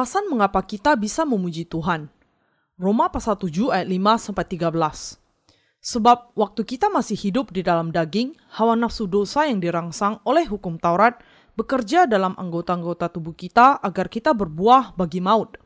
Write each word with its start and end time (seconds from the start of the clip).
Alasan 0.00 0.32
mengapa 0.32 0.64
kita 0.64 0.96
bisa 0.96 1.28
memuji 1.28 1.68
Tuhan. 1.68 2.08
Roma 2.80 3.12
pasal 3.12 3.36
7 3.36 3.68
ayat 3.68 3.84
5 3.84 4.32
sampai 4.32 4.48
13. 4.48 4.72
Sebab 5.76 6.32
waktu 6.32 6.64
kita 6.64 6.88
masih 6.88 7.20
hidup 7.20 7.52
di 7.52 7.60
dalam 7.60 7.92
daging, 7.92 8.32
hawa 8.56 8.80
nafsu 8.80 9.04
dosa 9.04 9.44
yang 9.44 9.60
dirangsang 9.60 10.16
oleh 10.24 10.48
hukum 10.48 10.80
Taurat 10.80 11.20
bekerja 11.52 12.08
dalam 12.08 12.32
anggota-anggota 12.40 13.12
tubuh 13.12 13.36
kita 13.36 13.76
agar 13.76 14.08
kita 14.08 14.32
berbuah 14.32 14.96
bagi 14.96 15.20
maut. 15.20 15.60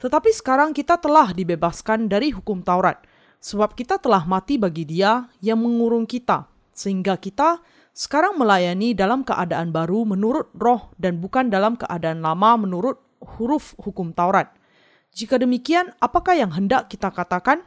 Tetapi 0.00 0.32
sekarang 0.32 0.72
kita 0.72 0.96
telah 0.96 1.36
dibebaskan 1.36 2.08
dari 2.08 2.32
hukum 2.32 2.64
Taurat, 2.64 3.04
sebab 3.44 3.76
kita 3.76 4.00
telah 4.00 4.24
mati 4.24 4.56
bagi 4.56 4.88
dia 4.88 5.28
yang 5.44 5.60
mengurung 5.60 6.08
kita, 6.08 6.48
sehingga 6.72 7.20
kita 7.20 7.60
sekarang 7.92 8.40
melayani 8.40 8.96
dalam 8.96 9.20
keadaan 9.20 9.68
baru 9.68 10.08
menurut 10.08 10.48
roh 10.56 10.96
dan 10.96 11.20
bukan 11.20 11.52
dalam 11.52 11.76
keadaan 11.76 12.24
lama 12.24 12.56
menurut 12.56 13.04
huruf 13.20 13.76
hukum 13.80 14.12
Taurat. 14.12 14.52
Jika 15.16 15.40
demikian, 15.40 15.96
apakah 15.96 16.36
yang 16.36 16.52
hendak 16.52 16.92
kita 16.92 17.08
katakan? 17.08 17.64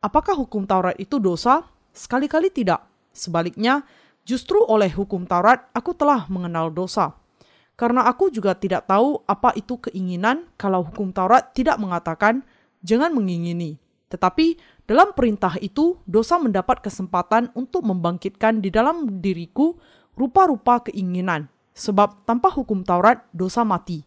Apakah 0.00 0.32
hukum 0.32 0.64
Taurat 0.64 0.96
itu 0.96 1.20
dosa? 1.20 1.68
Sekali-kali 1.92 2.48
tidak. 2.48 2.84
Sebaliknya, 3.12 3.84
justru 4.24 4.60
oleh 4.64 4.88
hukum 4.92 5.28
Taurat 5.28 5.68
aku 5.76 5.92
telah 5.92 6.24
mengenal 6.32 6.72
dosa. 6.72 7.16
Karena 7.76 8.08
aku 8.08 8.32
juga 8.32 8.56
tidak 8.56 8.88
tahu 8.88 9.20
apa 9.28 9.52
itu 9.52 9.76
keinginan 9.76 10.48
kalau 10.56 10.80
hukum 10.88 11.12
Taurat 11.12 11.52
tidak 11.52 11.76
mengatakan 11.76 12.40
jangan 12.80 13.12
mengingini. 13.12 13.76
Tetapi 14.08 14.56
dalam 14.88 15.12
perintah 15.12 15.58
itu 15.60 16.00
dosa 16.08 16.40
mendapat 16.40 16.80
kesempatan 16.80 17.52
untuk 17.52 17.84
membangkitkan 17.84 18.64
di 18.64 18.72
dalam 18.72 19.20
diriku 19.20 19.76
rupa-rupa 20.16 20.88
keinginan. 20.88 21.52
Sebab 21.76 22.24
tanpa 22.24 22.48
hukum 22.48 22.80
Taurat 22.80 23.28
dosa 23.36 23.60
mati. 23.60 24.05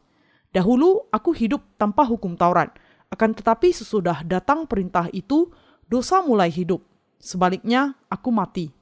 Dahulu 0.50 1.05
aku 1.14 1.30
hidup 1.38 1.61
tanpa 1.78 2.02
hukum 2.09 2.33
Taurat. 2.33 2.73
Akan 3.14 3.38
tetapi 3.38 3.69
sesudah 3.69 4.25
datang 4.25 4.66
perintah 4.66 5.09
itu, 5.14 5.50
dosa 5.86 6.22
mulai 6.25 6.50
hidup. 6.50 6.81
Sebaliknya, 7.22 7.97
aku 8.09 8.33
mati. 8.33 8.73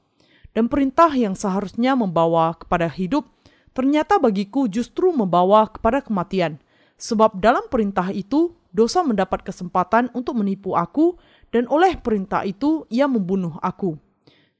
Dan 0.55 0.71
perintah 0.71 1.11
yang 1.11 1.35
seharusnya 1.35 1.95
membawa 1.95 2.55
kepada 2.55 2.87
hidup, 2.87 3.27
ternyata 3.75 4.15
bagiku 4.17 4.65
justru 4.67 5.11
membawa 5.11 5.67
kepada 5.67 5.99
kematian. 5.99 6.59
Sebab 6.97 7.37
dalam 7.37 7.67
perintah 7.67 8.09
itu, 8.15 8.55
dosa 8.73 9.03
mendapat 9.05 9.43
kesempatan 9.43 10.09
untuk 10.15 10.39
menipu 10.39 10.73
aku, 10.73 11.19
dan 11.51 11.67
oleh 11.67 11.99
perintah 11.99 12.47
itu 12.47 12.87
ia 12.89 13.05
membunuh 13.05 13.59
aku. 13.59 13.99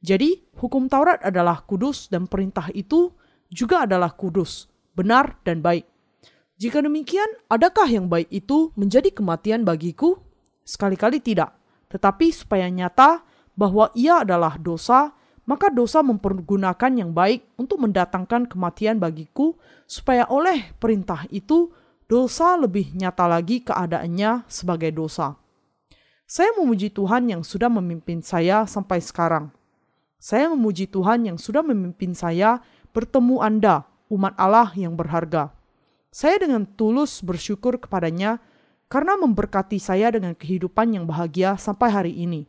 Jadi, 0.04 0.44
hukum 0.60 0.86
Taurat 0.86 1.24
adalah 1.26 1.66
kudus 1.66 2.12
dan 2.12 2.30
perintah 2.30 2.70
itu 2.72 3.16
juga 3.50 3.90
adalah 3.90 4.14
kudus, 4.14 4.70
benar 4.94 5.42
dan 5.42 5.64
baik. 5.64 5.97
Jika 6.58 6.82
demikian, 6.82 7.30
adakah 7.54 7.86
yang 7.86 8.10
baik 8.10 8.34
itu 8.34 8.74
menjadi 8.74 9.14
kematian 9.14 9.62
bagiku? 9.62 10.18
Sekali-kali 10.66 11.22
tidak. 11.22 11.54
Tetapi 11.94 12.34
supaya 12.34 12.66
nyata 12.66 13.22
bahwa 13.54 13.94
ia 13.94 14.26
adalah 14.26 14.58
dosa, 14.58 15.14
maka 15.46 15.70
dosa 15.70 16.02
mempergunakan 16.02 16.92
yang 16.98 17.14
baik 17.14 17.46
untuk 17.62 17.86
mendatangkan 17.86 18.50
kematian 18.50 18.98
bagiku, 18.98 19.54
supaya 19.86 20.26
oleh 20.34 20.74
perintah 20.82 21.30
itu 21.30 21.70
dosa 22.10 22.58
lebih 22.58 22.90
nyata 22.90 23.30
lagi 23.30 23.62
keadaannya 23.62 24.50
sebagai 24.50 24.90
dosa. 24.90 25.38
Saya 26.26 26.58
memuji 26.58 26.90
Tuhan 26.90 27.30
yang 27.32 27.46
sudah 27.46 27.70
memimpin 27.70 28.26
saya 28.26 28.66
sampai 28.66 28.98
sekarang. 28.98 29.54
Saya 30.18 30.50
memuji 30.50 30.90
Tuhan 30.90 31.30
yang 31.30 31.38
sudah 31.38 31.62
memimpin 31.62 32.18
saya 32.18 32.66
bertemu 32.98 33.46
Anda, 33.46 33.86
umat 34.10 34.34
Allah 34.42 34.74
yang 34.74 34.98
berharga. 34.98 35.57
Saya 36.08 36.40
dengan 36.40 36.64
tulus 36.64 37.20
bersyukur 37.20 37.78
kepadanya 37.78 38.40
karena 38.88 39.20
memberkati 39.20 39.78
saya 39.78 40.08
dengan 40.12 40.32
kehidupan 40.34 40.96
yang 40.96 41.04
bahagia 41.04 41.60
sampai 41.60 41.92
hari 41.92 42.14
ini. 42.16 42.48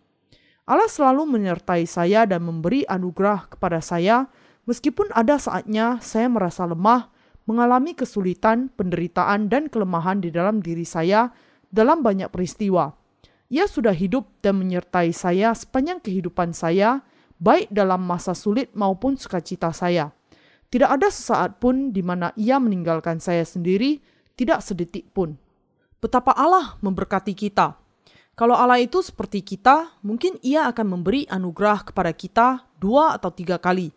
Allah 0.69 0.87
selalu 0.87 1.27
menyertai 1.27 1.89
saya 1.89 2.29
dan 2.29 2.45
memberi 2.45 2.85
anugerah 2.85 3.49
kepada 3.51 3.81
saya, 3.81 4.29
meskipun 4.69 5.11
ada 5.17 5.41
saatnya 5.41 5.99
saya 5.99 6.29
merasa 6.29 6.69
lemah, 6.69 7.09
mengalami 7.49 7.97
kesulitan, 7.97 8.69
penderitaan, 8.77 9.49
dan 9.49 9.73
kelemahan 9.73 10.21
di 10.21 10.29
dalam 10.29 10.61
diri 10.61 10.85
saya 10.85 11.33
dalam 11.73 12.05
banyak 12.05 12.29
peristiwa. 12.29 12.93
Ia 13.49 13.65
sudah 13.65 13.97
hidup 13.97 14.29
dan 14.45 14.61
menyertai 14.61 15.09
saya 15.17 15.57
sepanjang 15.57 16.05
kehidupan 16.05 16.53
saya, 16.53 17.01
baik 17.41 17.73
dalam 17.73 18.05
masa 18.05 18.37
sulit 18.37 18.69
maupun 18.77 19.17
sukacita 19.17 19.73
saya. 19.73 20.13
Tidak 20.69 20.89
ada 20.89 21.09
sesaat 21.09 21.61
pun 21.61 21.91
di 21.91 22.05
mana 22.05 22.33
ia 22.37 22.61
meninggalkan 22.61 23.19
saya 23.19 23.45
sendiri, 23.45 24.05
tidak 24.37 24.61
sedetik 24.61 25.09
pun 25.17 25.41
betapa 25.99 26.35
Allah 26.35 26.79
memberkati 26.81 27.35
kita. 27.35 27.75
Kalau 28.39 28.55
Allah 28.55 28.79
itu 28.79 29.03
seperti 29.03 29.43
kita, 29.43 29.99
mungkin 30.07 30.39
ia 30.47 30.71
akan 30.71 30.99
memberi 30.99 31.27
anugerah 31.27 31.91
kepada 31.91 32.15
kita 32.15 32.63
dua 32.79 33.19
atau 33.19 33.35
tiga 33.35 33.59
kali. 33.59 33.91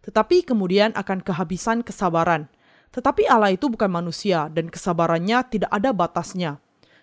Tetapi 0.00 0.48
kemudian 0.48 0.96
akan 0.96 1.20
kehabisan 1.20 1.84
kesabaran. 1.84 2.48
Tetapi 2.92 3.28
Allah 3.28 3.52
itu 3.52 3.68
bukan 3.68 3.92
manusia 3.92 4.48
dan 4.48 4.72
kesabarannya 4.72 5.44
tidak 5.52 5.68
ada 5.68 5.92
batasnya. 5.92 6.56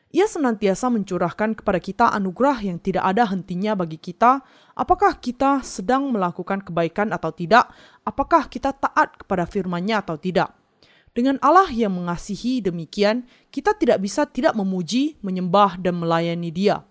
Ia 0.10 0.26
senantiasa 0.26 0.90
mencurahkan 0.90 1.54
kepada 1.54 1.78
kita 1.78 2.10
anugerah 2.10 2.66
yang 2.66 2.82
tidak 2.82 3.06
ada 3.06 3.30
hentinya 3.30 3.78
bagi 3.78 4.02
kita, 4.02 4.42
apakah 4.74 5.14
kita 5.22 5.62
sedang 5.62 6.10
melakukan 6.10 6.66
kebaikan 6.66 7.14
atau 7.14 7.30
tidak, 7.30 7.70
apakah 8.02 8.50
kita 8.50 8.74
taat 8.74 9.22
kepada 9.22 9.46
firman-Nya 9.46 10.02
atau 10.02 10.18
tidak. 10.18 10.50
Dengan 11.14 11.38
Allah 11.46 11.70
yang 11.70 11.94
mengasihi 11.94 12.58
demikian, 12.58 13.30
kita 13.54 13.78
tidak 13.78 14.02
bisa 14.02 14.26
tidak 14.26 14.58
memuji, 14.58 15.22
menyembah, 15.22 15.78
dan 15.78 16.02
melayani 16.02 16.50
Dia. 16.50 16.82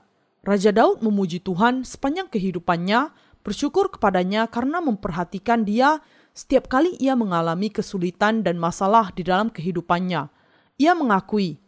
Raja 0.47 0.71
Daud 0.71 1.03
memuji 1.03 1.43
Tuhan 1.43 1.83
sepanjang 1.83 2.31
kehidupannya, 2.31 3.11
bersyukur 3.43 3.91
kepadanya 3.91 4.47
karena 4.47 4.79
memperhatikan 4.79 5.67
Dia 5.67 5.99
setiap 6.39 6.71
kali 6.71 6.95
ia 7.03 7.19
mengalami 7.19 7.67
kesulitan 7.67 8.47
dan 8.47 8.63
masalah 8.63 9.11
di 9.11 9.27
dalam 9.27 9.51
kehidupannya. 9.51 10.31
Ia 10.79 10.95
mengakui, 10.95 11.59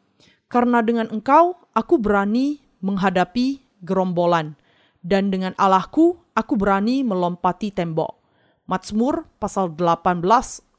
"Karena 0.50 0.82
dengan 0.82 1.06
Engkau 1.14 1.54
aku 1.70 1.96
berani 2.02 2.58
menghadapi 2.82 3.62
gerombolan, 3.86 4.58
dan 5.00 5.30
dengan 5.30 5.54
Allahku 5.54 6.18
aku 6.34 6.58
berani 6.58 7.06
melompati 7.06 7.70
tembok." 7.70 8.18
Mazmur 8.66 9.30
pasal 9.38 9.70
18 9.72 10.26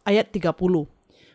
ayat 0.06 0.30
30 0.30 0.92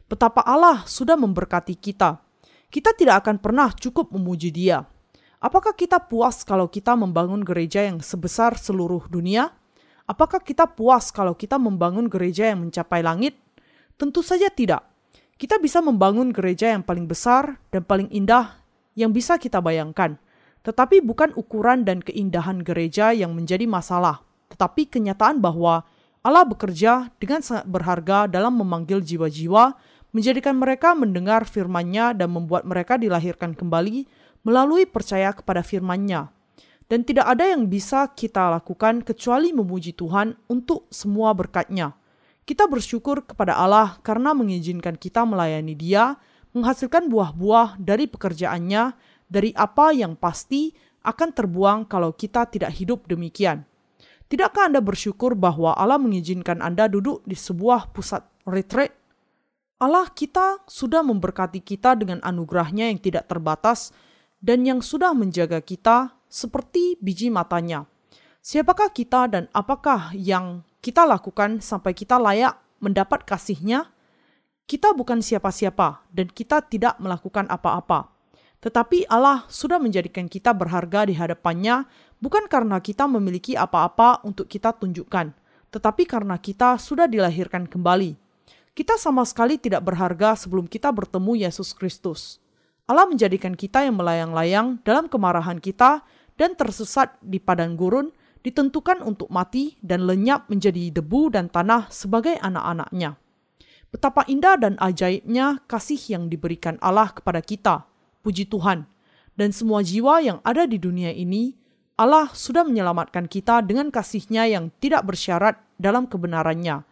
betapa 0.06 0.42
Allah 0.46 0.86
sudah 0.86 1.19
memberkati 1.19 1.75
kita. 1.75 2.22
Kita 2.70 2.94
tidak 2.94 3.26
akan 3.26 3.36
pernah 3.38 3.70
cukup 3.75 4.10
memuji 4.14 4.50
Dia. 4.50 4.82
Apakah 5.38 5.76
kita 5.76 6.02
puas 6.02 6.42
kalau 6.42 6.66
kita 6.66 6.96
membangun 6.98 7.44
gereja 7.44 7.84
yang 7.84 8.02
sebesar 8.02 8.56
seluruh 8.58 9.06
dunia? 9.06 9.52
Apakah 10.06 10.42
kita 10.42 10.66
puas 10.66 11.10
kalau 11.10 11.34
kita 11.34 11.58
membangun 11.58 12.06
gereja 12.06 12.50
yang 12.50 12.66
mencapai 12.66 13.02
langit? 13.02 13.38
Tentu 13.98 14.22
saja 14.22 14.50
tidak. 14.50 14.86
Kita 15.36 15.60
bisa 15.60 15.84
membangun 15.84 16.32
gereja 16.32 16.72
yang 16.72 16.80
paling 16.80 17.04
besar 17.04 17.60
dan 17.69 17.84
paling 17.84 18.08
indah 18.08 18.56
yang 18.97 19.12
bisa 19.12 19.36
kita 19.36 19.60
bayangkan. 19.60 20.16
Tetapi 20.64 21.04
bukan 21.04 21.36
ukuran 21.36 21.84
dan 21.84 22.00
keindahan 22.00 22.64
gereja 22.64 23.12
yang 23.12 23.36
menjadi 23.36 23.69
masalah, 23.69 24.25
tetapi 24.48 24.88
kenyataan 24.88 25.44
bahwa 25.44 25.84
Allah 26.25 26.42
bekerja 26.48 27.12
dengan 27.20 27.44
sangat 27.44 27.69
berharga 27.69 28.25
dalam 28.26 28.56
memanggil 28.56 29.04
jiwa-jiwa 29.04 29.76
menjadikan 30.16 30.56
mereka 30.56 30.96
mendengar 30.96 31.44
firman-Nya 31.44 32.16
dan 32.16 32.32
membuat 32.32 32.64
mereka 32.64 32.96
dilahirkan 32.96 33.52
kembali 33.52 34.08
melalui 34.41 34.88
percaya 34.88 35.36
kepada 35.36 35.60
firman-Nya. 35.60 36.32
Dan 36.88 37.05
tidak 37.05 37.28
ada 37.28 37.44
yang 37.44 37.69
bisa 37.69 38.08
kita 38.08 38.56
lakukan 38.56 39.05
kecuali 39.05 39.52
memuji 39.52 39.93
Tuhan 39.93 40.32
untuk 40.49 40.88
semua 40.88 41.37
berkat-Nya. 41.37 41.93
Kita 42.46 42.70
bersyukur 42.70 43.26
kepada 43.26 43.58
Allah 43.58 43.98
karena 44.06 44.31
mengizinkan 44.31 44.94
kita 44.94 45.26
melayani 45.26 45.75
Dia, 45.75 46.14
menghasilkan 46.54 47.10
buah-buah 47.10 47.82
dari 47.82 48.06
pekerjaannya, 48.06 48.94
dari 49.26 49.50
apa 49.58 49.90
yang 49.90 50.14
pasti 50.14 50.70
akan 51.02 51.34
terbuang 51.34 51.90
kalau 51.90 52.14
kita 52.14 52.46
tidak 52.46 52.70
hidup 52.78 53.10
demikian. 53.10 53.66
Tidakkah 54.31 54.70
Anda 54.70 54.78
bersyukur 54.78 55.34
bahwa 55.34 55.75
Allah 55.75 55.98
mengizinkan 55.98 56.62
Anda 56.62 56.87
duduk 56.87 57.26
di 57.26 57.34
sebuah 57.34 57.90
pusat 57.90 58.22
retreat 58.46 58.94
Allah 59.76 60.08
kita 60.08 60.64
sudah 60.64 61.04
memberkati 61.04 61.60
kita 61.60 62.00
dengan 62.00 62.16
anugerahnya 62.25 62.88
yang 62.88 62.96
tidak 62.96 63.28
terbatas 63.28 63.92
dan 64.40 64.64
yang 64.64 64.81
sudah 64.81 65.12
menjaga 65.12 65.60
kita 65.60 66.16
seperti 66.32 66.96
biji 66.96 67.28
matanya. 67.28 67.84
Siapakah 68.40 68.88
kita 68.88 69.28
dan 69.28 69.52
apakah 69.52 70.16
yang 70.16 70.64
kita 70.87 71.03
lakukan 71.03 71.59
sampai 71.59 71.91
kita 71.99 72.15
layak 72.23 72.55
mendapat 72.79 73.27
kasihnya? 73.27 73.91
Kita 74.71 74.94
bukan 74.94 75.19
siapa-siapa 75.19 76.06
dan 76.15 76.31
kita 76.31 76.62
tidak 76.62 76.94
melakukan 77.03 77.50
apa-apa. 77.50 78.15
Tetapi 78.62 79.11
Allah 79.11 79.43
sudah 79.50 79.83
menjadikan 79.83 80.31
kita 80.31 80.55
berharga 80.55 81.11
di 81.11 81.19
hadapannya 81.19 81.91
bukan 82.23 82.47
karena 82.47 82.79
kita 82.79 83.11
memiliki 83.11 83.59
apa-apa 83.59 84.23
untuk 84.23 84.47
kita 84.47 84.71
tunjukkan, 84.79 85.35
tetapi 85.75 86.06
karena 86.06 86.38
kita 86.38 86.79
sudah 86.79 87.11
dilahirkan 87.11 87.67
kembali 87.67 88.27
kita 88.77 89.00
sama 89.00 89.25
sekali 89.25 89.56
tidak 89.56 89.88
berharga 89.88 90.37
sebelum 90.37 90.69
kita 90.69 90.93
bertemu 90.93 91.49
Yesus 91.49 91.73
Kristus. 91.73 92.37
Allah 92.85 93.09
menjadikan 93.09 93.56
kita 93.56 93.81
yang 93.81 93.97
melayang-layang 93.97 94.85
dalam 94.85 95.09
kemarahan 95.09 95.56
kita 95.56 96.05
dan 96.37 96.53
tersesat 96.53 97.17
di 97.25 97.41
padang 97.41 97.73
gurun, 97.73 98.12
ditentukan 98.43 99.00
untuk 99.05 99.31
mati 99.33 99.79
dan 99.85 100.05
lenyap 100.05 100.49
menjadi 100.50 100.93
debu 100.93 101.33
dan 101.33 101.49
tanah 101.53 101.88
sebagai 101.88 102.37
anak-anaknya. 102.41 103.17
Betapa 103.93 104.27
indah 104.29 104.59
dan 104.59 104.75
ajaibnya 104.77 105.62
kasih 105.71 105.99
yang 106.11 106.29
diberikan 106.29 106.77
Allah 106.85 107.15
kepada 107.15 107.41
kita. 107.41 107.87
Puji 108.21 108.44
Tuhan. 108.50 108.85
Dan 109.37 109.53
semua 109.53 109.85
jiwa 109.85 110.21
yang 110.21 110.38
ada 110.43 110.65
di 110.65 110.81
dunia 110.81 111.12
ini, 111.12 111.55
Allah 111.97 112.29
sudah 112.37 112.65
menyelamatkan 112.65 113.25
kita 113.25 113.65
dengan 113.65 113.88
kasihnya 113.88 114.49
yang 114.49 114.69
tidak 114.81 115.06
bersyarat 115.09 115.56
dalam 115.81 116.05
kebenarannya. 116.05 116.85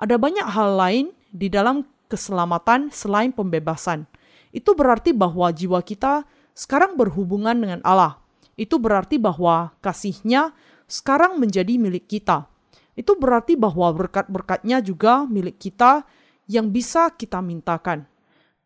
Ada 0.00 0.16
banyak 0.20 0.48
hal 0.48 0.76
lain 0.76 1.06
di 1.32 1.48
dalam 1.48 1.84
keselamatan 2.10 2.92
selain 2.92 3.30
pembebasan. 3.30 4.04
Itu 4.50 4.74
berarti 4.74 5.14
bahwa 5.14 5.48
jiwa 5.54 5.80
kita 5.80 6.26
sekarang 6.52 6.98
berhubungan 6.98 7.54
dengan 7.56 7.80
Allah. 7.86 8.18
Itu 8.58 8.76
berarti 8.76 9.16
bahwa 9.16 9.72
kasihnya 9.80 10.52
sekarang 10.90 11.38
menjadi 11.38 11.78
milik 11.78 12.10
kita. 12.10 12.50
Itu 12.98 13.14
berarti 13.14 13.54
bahwa 13.54 13.94
berkat-berkatnya 13.94 14.82
juga 14.82 15.24
milik 15.24 15.62
kita 15.62 16.02
yang 16.50 16.74
bisa 16.74 17.14
kita 17.14 17.38
mintakan. 17.38 18.10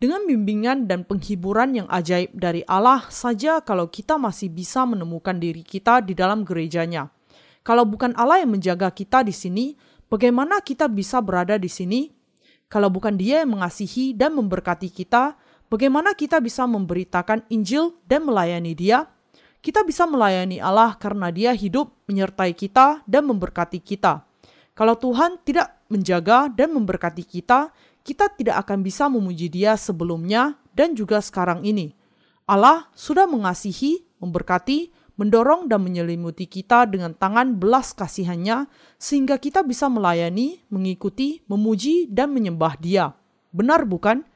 Dengan 0.01 0.25
bimbingan 0.25 0.89
dan 0.89 1.05
penghiburan 1.05 1.85
yang 1.85 1.89
ajaib 1.93 2.33
dari 2.35 2.65
Allah 2.67 3.07
saja 3.13 3.61
kalau 3.61 3.93
kita 3.93 4.17
masih 4.17 4.49
bisa 4.49 4.83
menemukan 4.89 5.37
diri 5.37 5.63
kita 5.63 6.01
di 6.01 6.17
dalam 6.17 6.43
gerejanya. 6.43 7.13
Kalau 7.65 7.85
bukan 7.85 8.13
Allah 8.17 8.45
yang 8.45 8.57
menjaga 8.57 8.91
kita 8.93 9.25
di 9.25 9.33
sini, 9.33 9.77
Bagaimana 10.15 10.61
kita 10.61 10.87
bisa 10.87 11.19
berada 11.19 11.59
di 11.59 11.67
sini? 11.67 12.13
Kalau 12.69 12.87
bukan 12.87 13.19
Dia 13.19 13.43
yang 13.43 13.59
mengasihi 13.59 14.15
dan 14.15 14.39
memberkati 14.39 14.87
kita, 14.93 15.35
bagaimana 15.67 16.15
kita 16.15 16.39
bisa 16.39 16.69
memberitakan 16.71 17.43
Injil 17.51 17.99
dan 18.07 18.23
melayani 18.23 18.79
Dia? 18.79 19.11
Kita 19.65 19.81
bisa 19.81 20.05
melayani 20.05 20.61
Allah 20.61 20.93
karena 21.01 21.33
Dia 21.33 21.57
hidup 21.57 21.89
menyertai 22.05 22.53
kita 22.53 23.01
dan 23.09 23.25
memberkati 23.25 23.81
kita. 23.81 24.21
Kalau 24.77 24.93
Tuhan 24.93 25.41
tidak 25.41 25.73
menjaga 25.89 26.53
dan 26.53 26.77
memberkati 26.77 27.25
kita, 27.25 27.73
kita 28.05 28.29
tidak 28.37 28.61
akan 28.61 28.85
bisa 28.85 29.09
memuji 29.09 29.49
Dia 29.49 29.81
sebelumnya 29.81 30.61
dan 30.77 30.93
juga 30.93 31.17
sekarang 31.25 31.65
ini. 31.65 31.97
Allah 32.45 32.93
sudah 32.93 33.25
mengasihi, 33.25 34.05
memberkati, 34.21 34.93
mendorong 35.17 35.65
dan 35.65 35.81
menyelimuti 35.81 36.45
kita 36.45 36.85
dengan 36.85 37.17
tangan 37.17 37.57
belas 37.57 37.97
kasihannya 37.97 38.69
sehingga 39.01 39.41
kita 39.41 39.65
bisa 39.65 39.89
melayani, 39.89 40.61
mengikuti, 40.69 41.41
memuji, 41.49 42.05
dan 42.13 42.37
menyembah 42.37 42.77
dia. 42.77 43.17
Benar 43.49 43.89
bukan? 43.89 44.29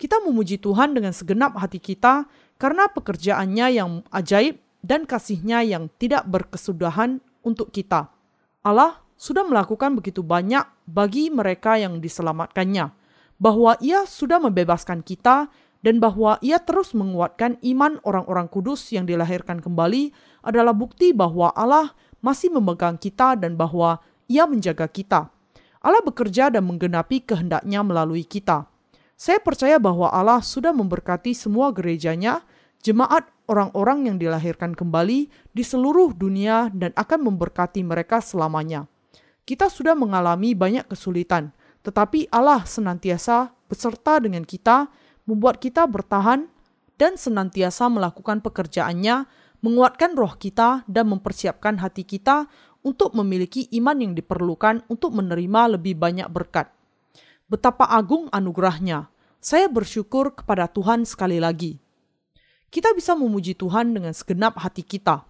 Kita 0.00 0.24
memuji 0.24 0.56
Tuhan 0.56 0.96
dengan 0.96 1.12
segenap 1.12 1.52
hati 1.60 1.76
kita 1.76 2.24
karena 2.56 2.88
pekerjaannya 2.88 3.66
yang 3.76 4.00
ajaib 4.08 4.69
dan 4.80 5.04
kasihnya 5.04 5.64
yang 5.64 5.92
tidak 6.00 6.24
berkesudahan 6.28 7.20
untuk 7.44 7.72
kita. 7.72 8.12
Allah 8.60 9.00
sudah 9.20 9.44
melakukan 9.44 9.96
begitu 9.96 10.24
banyak 10.24 10.64
bagi 10.88 11.28
mereka 11.28 11.76
yang 11.76 12.00
diselamatkannya, 12.00 12.92
bahwa 13.36 13.76
ia 13.80 14.04
sudah 14.08 14.40
membebaskan 14.40 15.04
kita 15.04 15.52
dan 15.80 15.96
bahwa 15.96 16.36
ia 16.44 16.60
terus 16.60 16.92
menguatkan 16.92 17.56
iman 17.64 17.96
orang-orang 18.04 18.48
kudus 18.48 18.92
yang 18.92 19.08
dilahirkan 19.08 19.64
kembali 19.64 20.12
adalah 20.44 20.76
bukti 20.76 21.16
bahwa 21.16 21.52
Allah 21.56 21.92
masih 22.20 22.52
memegang 22.52 23.00
kita 23.00 23.36
dan 23.36 23.56
bahwa 23.56 24.00
ia 24.28 24.44
menjaga 24.44 24.84
kita. 24.88 25.32
Allah 25.80 26.04
bekerja 26.04 26.52
dan 26.52 26.68
menggenapi 26.68 27.24
kehendaknya 27.24 27.80
melalui 27.80 28.28
kita. 28.28 28.68
Saya 29.16 29.40
percaya 29.40 29.80
bahwa 29.80 30.12
Allah 30.12 30.44
sudah 30.44 30.72
memberkati 30.72 31.32
semua 31.32 31.72
gerejanya, 31.72 32.44
jemaat 32.80 33.28
orang-orang 33.50 34.08
yang 34.08 34.16
dilahirkan 34.16 34.72
kembali 34.72 35.28
di 35.52 35.62
seluruh 35.64 36.14
dunia 36.14 36.70
dan 36.72 36.94
akan 36.96 37.32
memberkati 37.32 37.82
mereka 37.84 38.22
selamanya. 38.22 38.86
Kita 39.44 39.66
sudah 39.66 39.98
mengalami 39.98 40.54
banyak 40.54 40.86
kesulitan, 40.86 41.50
tetapi 41.82 42.30
Allah 42.30 42.62
senantiasa 42.62 43.50
beserta 43.66 44.22
dengan 44.22 44.46
kita 44.46 44.86
membuat 45.26 45.58
kita 45.58 45.84
bertahan 45.90 46.46
dan 47.00 47.16
senantiasa 47.16 47.88
melakukan 47.88 48.44
pekerjaannya, 48.44 49.24
menguatkan 49.64 50.14
roh 50.14 50.36
kita 50.36 50.84
dan 50.86 51.08
mempersiapkan 51.08 51.80
hati 51.80 52.04
kita 52.04 52.46
untuk 52.80 53.12
memiliki 53.12 53.68
iman 53.76 53.96
yang 53.96 54.12
diperlukan 54.16 54.84
untuk 54.88 55.12
menerima 55.16 55.76
lebih 55.76 55.96
banyak 55.96 56.28
berkat. 56.32 56.68
Betapa 57.50 57.88
agung 57.90 58.30
anugerahnya. 58.30 59.10
Saya 59.40 59.72
bersyukur 59.72 60.36
kepada 60.36 60.68
Tuhan 60.68 61.08
sekali 61.08 61.40
lagi. 61.40 61.80
Kita 62.70 62.94
bisa 62.94 63.18
memuji 63.18 63.58
Tuhan 63.58 63.90
dengan 63.90 64.14
segenap 64.14 64.54
hati 64.62 64.86
kita. 64.86 65.26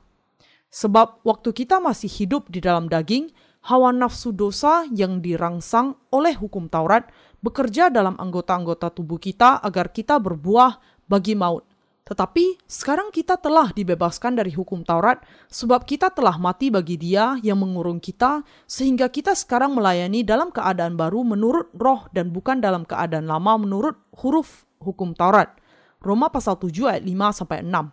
Sebab 0.69 1.25
waktu 1.25 1.57
kita 1.57 1.81
masih 1.81 2.13
hidup 2.13 2.53
di 2.53 2.61
dalam 2.61 2.85
daging, 2.85 3.33
hawa 3.65 3.97
nafsu 3.97 4.29
dosa 4.37 4.85
yang 4.93 5.25
dirangsang 5.25 5.97
oleh 6.13 6.37
hukum 6.37 6.69
Taurat 6.69 7.09
bekerja 7.41 7.89
dalam 7.89 8.13
anggota-anggota 8.21 8.93
tubuh 8.93 9.17
kita 9.17 9.57
agar 9.65 9.89
kita 9.89 10.21
berbuah 10.21 10.79
bagi 11.09 11.33
maut. 11.33 11.65
Tetapi 12.05 12.61
sekarang 12.69 13.09
kita 13.09 13.41
telah 13.41 13.73
dibebaskan 13.73 14.37
dari 14.37 14.53
hukum 14.53 14.85
Taurat 14.85 15.25
sebab 15.49 15.89
kita 15.89 16.13
telah 16.13 16.37
mati 16.37 16.69
bagi 16.69 17.01
dia 17.01 17.41
yang 17.41 17.63
mengurung 17.63 18.05
kita 18.05 18.45
sehingga 18.69 19.09
kita 19.09 19.33
sekarang 19.33 19.79
melayani 19.79 20.27
dalam 20.27 20.53
keadaan 20.53 20.99
baru 20.99 21.25
menurut 21.25 21.73
roh 21.73 22.05
dan 22.13 22.35
bukan 22.35 22.61
dalam 22.61 22.85
keadaan 22.85 23.31
lama 23.31 23.57
menurut 23.63 23.97
huruf 24.13 24.69
hukum 24.83 25.17
Taurat. 25.17 25.57
Roma 26.01 26.33
pasal 26.33 26.57
7 26.57 26.73
ayat 26.89 27.05
5 27.05 27.39
sampai 27.45 27.61
6. 27.61 27.93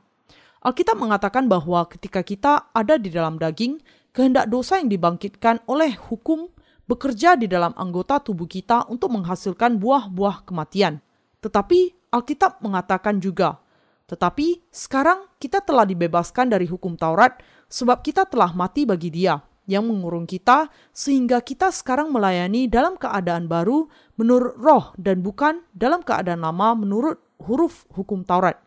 Alkitab 0.63 0.95
mengatakan 0.95 1.45
bahwa 1.51 1.83
ketika 1.91 2.23
kita 2.23 2.71
ada 2.71 2.95
di 2.95 3.11
dalam 3.11 3.35
daging, 3.35 3.83
kehendak 4.15 4.47
dosa 4.47 4.79
yang 4.79 4.89
dibangkitkan 4.89 5.61
oleh 5.67 5.93
hukum 5.95 6.47
bekerja 6.87 7.35
di 7.35 7.51
dalam 7.51 7.75
anggota 7.75 8.23
tubuh 8.23 8.47
kita 8.47 8.87
untuk 8.87 9.11
menghasilkan 9.11 9.75
buah-buah 9.77 10.47
kematian. 10.47 11.03
Tetapi 11.43 12.09
Alkitab 12.15 12.63
mengatakan 12.63 13.19
juga, 13.19 13.59
tetapi 14.07 14.63
sekarang 14.71 15.27
kita 15.37 15.59
telah 15.59 15.83
dibebaskan 15.83 16.47
dari 16.47 16.63
hukum 16.63 16.95
Taurat 16.95 17.43
sebab 17.67 17.99
kita 17.99 18.23
telah 18.23 18.55
mati 18.55 18.87
bagi 18.87 19.11
dia 19.11 19.43
yang 19.67 19.83
mengurung 19.83 20.23
kita 20.23 20.71
sehingga 20.95 21.43
kita 21.43 21.75
sekarang 21.75 22.07
melayani 22.15 22.71
dalam 22.71 22.95
keadaan 22.95 23.51
baru 23.51 23.91
menurut 24.15 24.55
roh 24.55 24.85
dan 24.95 25.19
bukan 25.19 25.67
dalam 25.75 25.99
keadaan 26.07 26.39
lama 26.39 26.71
menurut 26.71 27.19
huruf 27.41 27.89
hukum 27.93 28.25
Taurat. 28.25 28.57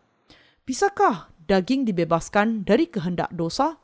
Bisakah 0.67 1.31
daging 1.47 1.83
dibebaskan 1.87 2.63
dari 2.63 2.87
kehendak 2.87 3.31
dosa? 3.33 3.79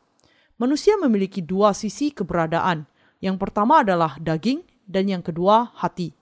Manusia 0.57 0.95
memiliki 0.97 1.43
dua 1.43 1.75
sisi 1.75 2.11
keberadaan– 2.11 2.83
yang 3.17 3.41
pertama 3.41 3.81
adalah 3.81 4.17
daging 4.21 4.61
dan 4.85 5.09
yang 5.09 5.25
kedua 5.25 5.73
hati. 5.73 6.13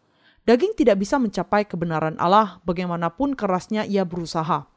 Daging 0.46 0.78
tidak 0.78 1.02
bisa 1.02 1.18
mencapai 1.18 1.66
kebenaran 1.66 2.16
Allah 2.22 2.62
bagaimanapun 2.64 3.34
kerasnya 3.34 3.84
ia 3.84 4.06
berusaha. 4.06 4.70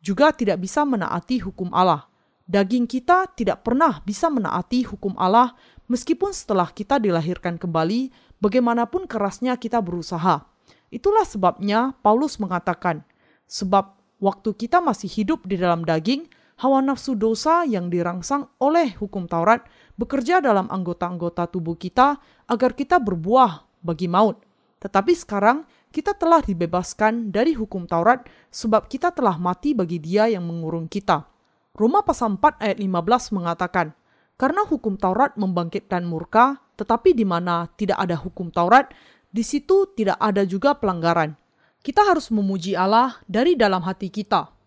Juga 0.00 0.32
tidak 0.32 0.64
bisa 0.64 0.82
menaati 0.82 1.44
hukum 1.44 1.70
Allah. 1.76 2.08
Daging 2.50 2.88
kita 2.88 3.30
tidak 3.36 3.62
pernah 3.62 4.02
bisa 4.02 4.32
menaati 4.32 4.82
hukum 4.88 5.14
Allah 5.14 5.54
meskipun 5.86 6.34
setelah 6.34 6.72
kita 6.72 6.98
dilahirkan 6.98 7.60
kembali 7.60 8.10
bagaimanapun 8.42 9.06
kerasnya 9.06 9.54
kita 9.60 9.78
berusaha. 9.78 10.42
Itulah 10.90 11.22
sebabnya 11.22 11.94
Paulus 12.02 12.40
mengatakan, 12.42 13.06
sebab 13.50 13.98
waktu 14.22 14.54
kita 14.54 14.78
masih 14.78 15.10
hidup 15.10 15.42
di 15.50 15.58
dalam 15.58 15.82
daging, 15.82 16.30
hawa 16.62 16.78
nafsu 16.78 17.18
dosa 17.18 17.66
yang 17.66 17.90
dirangsang 17.90 18.46
oleh 18.62 18.94
hukum 18.94 19.26
Taurat 19.26 19.66
bekerja 19.98 20.38
dalam 20.38 20.70
anggota-anggota 20.70 21.50
tubuh 21.50 21.74
kita 21.74 22.22
agar 22.46 22.78
kita 22.78 23.02
berbuah 23.02 23.66
bagi 23.82 24.06
maut. 24.06 24.38
Tetapi 24.78 25.12
sekarang 25.12 25.66
kita 25.90 26.14
telah 26.14 26.38
dibebaskan 26.44 27.34
dari 27.34 27.56
hukum 27.58 27.90
Taurat 27.90 28.22
sebab 28.54 28.86
kita 28.86 29.10
telah 29.10 29.34
mati 29.40 29.74
bagi 29.74 29.98
dia 29.98 30.30
yang 30.30 30.46
mengurung 30.46 30.86
kita. 30.86 31.26
Roma 31.74 32.04
pasal 32.04 32.36
4 32.36 32.60
ayat 32.60 32.78
15 32.78 33.36
mengatakan, 33.36 33.96
Karena 34.36 34.64
hukum 34.64 34.96
Taurat 35.00 35.36
membangkitkan 35.36 36.04
murka, 36.04 36.60
tetapi 36.76 37.12
di 37.12 37.24
mana 37.24 37.68
tidak 37.76 38.00
ada 38.00 38.16
hukum 38.16 38.52
Taurat, 38.52 38.88
di 39.32 39.44
situ 39.44 39.88
tidak 39.96 40.16
ada 40.20 40.44
juga 40.44 40.76
pelanggaran. 40.76 41.39
Kita 41.80 42.04
harus 42.04 42.28
memuji 42.28 42.76
Allah 42.76 43.16
dari 43.24 43.56
dalam 43.56 43.80
hati 43.80 44.12
kita 44.12 44.60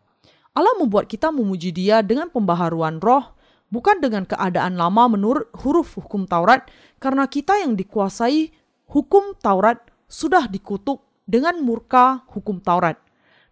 Allah 0.53 0.73
membuat 0.77 1.09
kita 1.09 1.33
memuji 1.33 1.73
Dia 1.73 2.05
dengan 2.05 2.29
pembaharuan 2.29 3.01
roh, 3.01 3.33
bukan 3.73 3.97
dengan 3.97 4.21
keadaan 4.21 4.77
lama 4.77 5.09
menurut 5.09 5.49
huruf 5.65 5.97
hukum 5.97 6.29
Taurat, 6.29 6.69
karena 7.01 7.25
kita 7.25 7.57
yang 7.57 7.73
dikuasai 7.73 8.53
hukum 8.85 9.33
Taurat 9.41 9.81
sudah 10.05 10.45
dikutuk 10.45 11.01
dengan 11.25 11.57
murka 11.57 12.21
hukum 12.29 12.61
Taurat. 12.61 13.01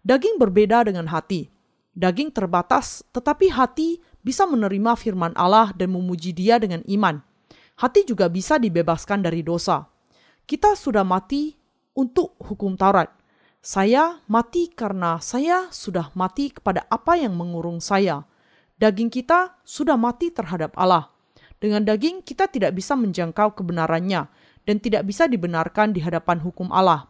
Daging 0.06 0.38
berbeda 0.38 0.86
dengan 0.86 1.10
hati. 1.10 1.50
Daging 1.98 2.30
terbatas, 2.30 3.02
tetapi 3.10 3.50
hati 3.50 3.98
bisa 4.22 4.46
menerima 4.46 4.94
firman 4.94 5.34
Allah 5.34 5.74
dan 5.74 5.90
memuji 5.90 6.30
Dia 6.30 6.62
dengan 6.62 6.86
iman. 6.86 7.18
Hati 7.82 8.06
juga 8.06 8.30
bisa 8.30 8.62
dibebaskan 8.62 9.26
dari 9.26 9.42
dosa. 9.42 9.90
Kita 10.46 10.78
sudah 10.78 11.02
mati 11.02 11.58
untuk 11.98 12.38
hukum 12.38 12.78
Taurat. 12.78 13.10
Saya 13.62 14.18
mati 14.26 14.74
karena 14.74 15.22
saya 15.22 15.70
sudah 15.70 16.10
mati 16.18 16.50
kepada 16.50 16.82
apa 16.90 17.14
yang 17.14 17.38
mengurung 17.38 17.78
saya. 17.78 18.26
Daging 18.82 19.06
kita 19.06 19.54
sudah 19.62 19.94
mati 19.94 20.34
terhadap 20.34 20.74
Allah. 20.74 21.14
Dengan 21.62 21.86
daging 21.86 22.26
kita 22.26 22.50
tidak 22.50 22.74
bisa 22.74 22.98
menjangkau 22.98 23.54
kebenarannya 23.54 24.26
dan 24.66 24.76
tidak 24.82 25.06
bisa 25.06 25.30
dibenarkan 25.30 25.94
di 25.94 26.02
hadapan 26.02 26.42
hukum 26.42 26.74
Allah. 26.74 27.06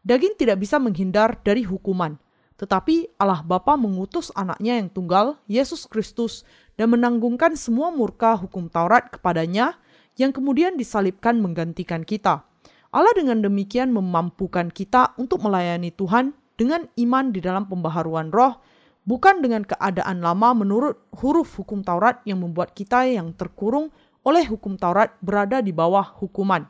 Daging 0.00 0.40
tidak 0.40 0.64
bisa 0.64 0.80
menghindar 0.80 1.36
dari 1.44 1.68
hukuman, 1.68 2.16
tetapi 2.56 3.20
Allah 3.20 3.44
Bapa 3.44 3.76
mengutus 3.76 4.32
anaknya 4.32 4.80
yang 4.80 4.88
tunggal, 4.88 5.36
Yesus 5.52 5.84
Kristus, 5.84 6.48
dan 6.80 6.96
menanggungkan 6.96 7.60
semua 7.60 7.92
murka 7.92 8.40
hukum 8.40 8.72
Taurat 8.72 9.12
kepadanya 9.12 9.76
yang 10.16 10.32
kemudian 10.32 10.80
disalibkan 10.80 11.44
menggantikan 11.44 12.08
kita. 12.08 12.48
Allah 12.90 13.14
dengan 13.14 13.38
demikian 13.38 13.94
memampukan 13.94 14.66
kita 14.66 15.14
untuk 15.14 15.46
melayani 15.46 15.94
Tuhan 15.94 16.34
dengan 16.58 16.90
iman 16.98 17.30
di 17.30 17.38
dalam 17.38 17.70
pembaharuan 17.70 18.34
roh, 18.34 18.58
bukan 19.06 19.38
dengan 19.38 19.62
keadaan 19.62 20.18
lama 20.18 20.58
menurut 20.58 20.98
huruf 21.22 21.54
hukum 21.54 21.86
Taurat 21.86 22.18
yang 22.26 22.42
membuat 22.42 22.74
kita 22.74 23.06
yang 23.06 23.30
terkurung 23.38 23.94
oleh 24.26 24.42
hukum 24.42 24.74
Taurat 24.74 25.14
berada 25.22 25.62
di 25.62 25.70
bawah 25.70 26.02
hukuman. 26.18 26.66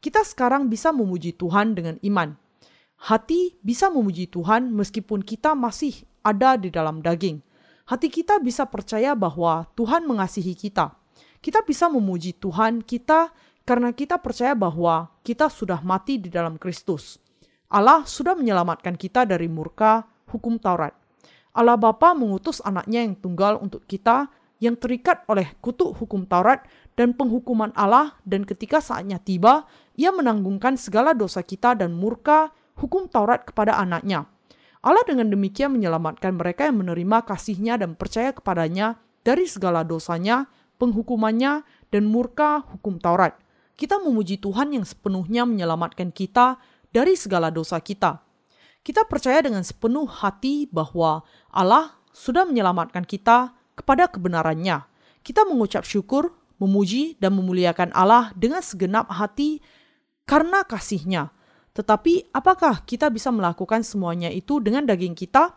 Kita 0.00 0.24
sekarang 0.24 0.72
bisa 0.72 0.88
memuji 0.88 1.36
Tuhan 1.36 1.76
dengan 1.76 2.00
iman. 2.00 2.32
Hati 2.98 3.60
bisa 3.62 3.92
memuji 3.92 4.26
Tuhan 4.26 4.74
meskipun 4.74 5.22
kita 5.22 5.52
masih 5.52 6.02
ada 6.24 6.58
di 6.58 6.72
dalam 6.72 7.04
daging. 7.04 7.44
Hati 7.86 8.08
kita 8.08 8.40
bisa 8.40 8.66
percaya 8.66 9.12
bahwa 9.12 9.68
Tuhan 9.76 10.08
mengasihi 10.08 10.56
kita. 10.56 10.96
Kita 11.38 11.62
bisa 11.62 11.86
memuji 11.86 12.34
Tuhan 12.34 12.82
kita 12.82 13.30
karena 13.68 13.92
kita 13.92 14.16
percaya 14.16 14.56
bahwa 14.56 15.12
kita 15.20 15.52
sudah 15.52 15.84
mati 15.84 16.16
di 16.16 16.32
dalam 16.32 16.56
Kristus. 16.56 17.20
Allah 17.68 18.00
sudah 18.08 18.32
menyelamatkan 18.32 18.96
kita 18.96 19.28
dari 19.28 19.44
murka 19.44 20.08
hukum 20.32 20.56
Taurat. 20.56 20.96
Allah 21.52 21.76
Bapa 21.76 22.16
mengutus 22.16 22.64
anaknya 22.64 23.04
yang 23.04 23.12
tunggal 23.20 23.60
untuk 23.60 23.84
kita 23.84 24.32
yang 24.56 24.72
terikat 24.72 25.20
oleh 25.28 25.52
kutuk 25.60 26.00
hukum 26.00 26.24
Taurat 26.24 26.64
dan 26.96 27.12
penghukuman 27.12 27.76
Allah 27.76 28.16
dan 28.24 28.48
ketika 28.48 28.80
saatnya 28.80 29.20
tiba, 29.20 29.68
ia 30.00 30.16
menanggungkan 30.16 30.80
segala 30.80 31.12
dosa 31.12 31.44
kita 31.44 31.76
dan 31.76 31.92
murka 31.92 32.48
hukum 32.80 33.04
Taurat 33.04 33.44
kepada 33.44 33.76
anaknya. 33.76 34.24
Allah 34.80 35.04
dengan 35.04 35.28
demikian 35.28 35.76
menyelamatkan 35.76 36.40
mereka 36.40 36.64
yang 36.64 36.80
menerima 36.80 37.20
kasihnya 37.28 37.76
dan 37.76 38.00
percaya 38.00 38.32
kepadanya 38.32 38.96
dari 39.20 39.44
segala 39.44 39.84
dosanya, 39.84 40.48
penghukumannya, 40.80 41.68
dan 41.92 42.08
murka 42.08 42.64
hukum 42.64 42.96
Taurat 42.96 43.36
kita 43.78 44.02
memuji 44.02 44.42
Tuhan 44.42 44.74
yang 44.74 44.82
sepenuhnya 44.82 45.46
menyelamatkan 45.46 46.10
kita 46.10 46.58
dari 46.90 47.14
segala 47.14 47.54
dosa 47.54 47.78
kita. 47.78 48.18
Kita 48.82 49.06
percaya 49.06 49.38
dengan 49.38 49.62
sepenuh 49.62 50.10
hati 50.10 50.66
bahwa 50.66 51.22
Allah 51.54 51.94
sudah 52.10 52.42
menyelamatkan 52.42 53.06
kita 53.06 53.54
kepada 53.78 54.10
kebenarannya. 54.10 54.82
Kita 55.22 55.46
mengucap 55.46 55.86
syukur, 55.86 56.34
memuji, 56.58 57.14
dan 57.22 57.38
memuliakan 57.38 57.94
Allah 57.94 58.34
dengan 58.34 58.58
segenap 58.58 59.06
hati 59.14 59.62
karena 60.26 60.66
kasihnya. 60.66 61.30
Tetapi 61.78 62.34
apakah 62.34 62.82
kita 62.82 63.06
bisa 63.14 63.30
melakukan 63.30 63.86
semuanya 63.86 64.34
itu 64.34 64.58
dengan 64.58 64.82
daging 64.82 65.14
kita? 65.14 65.54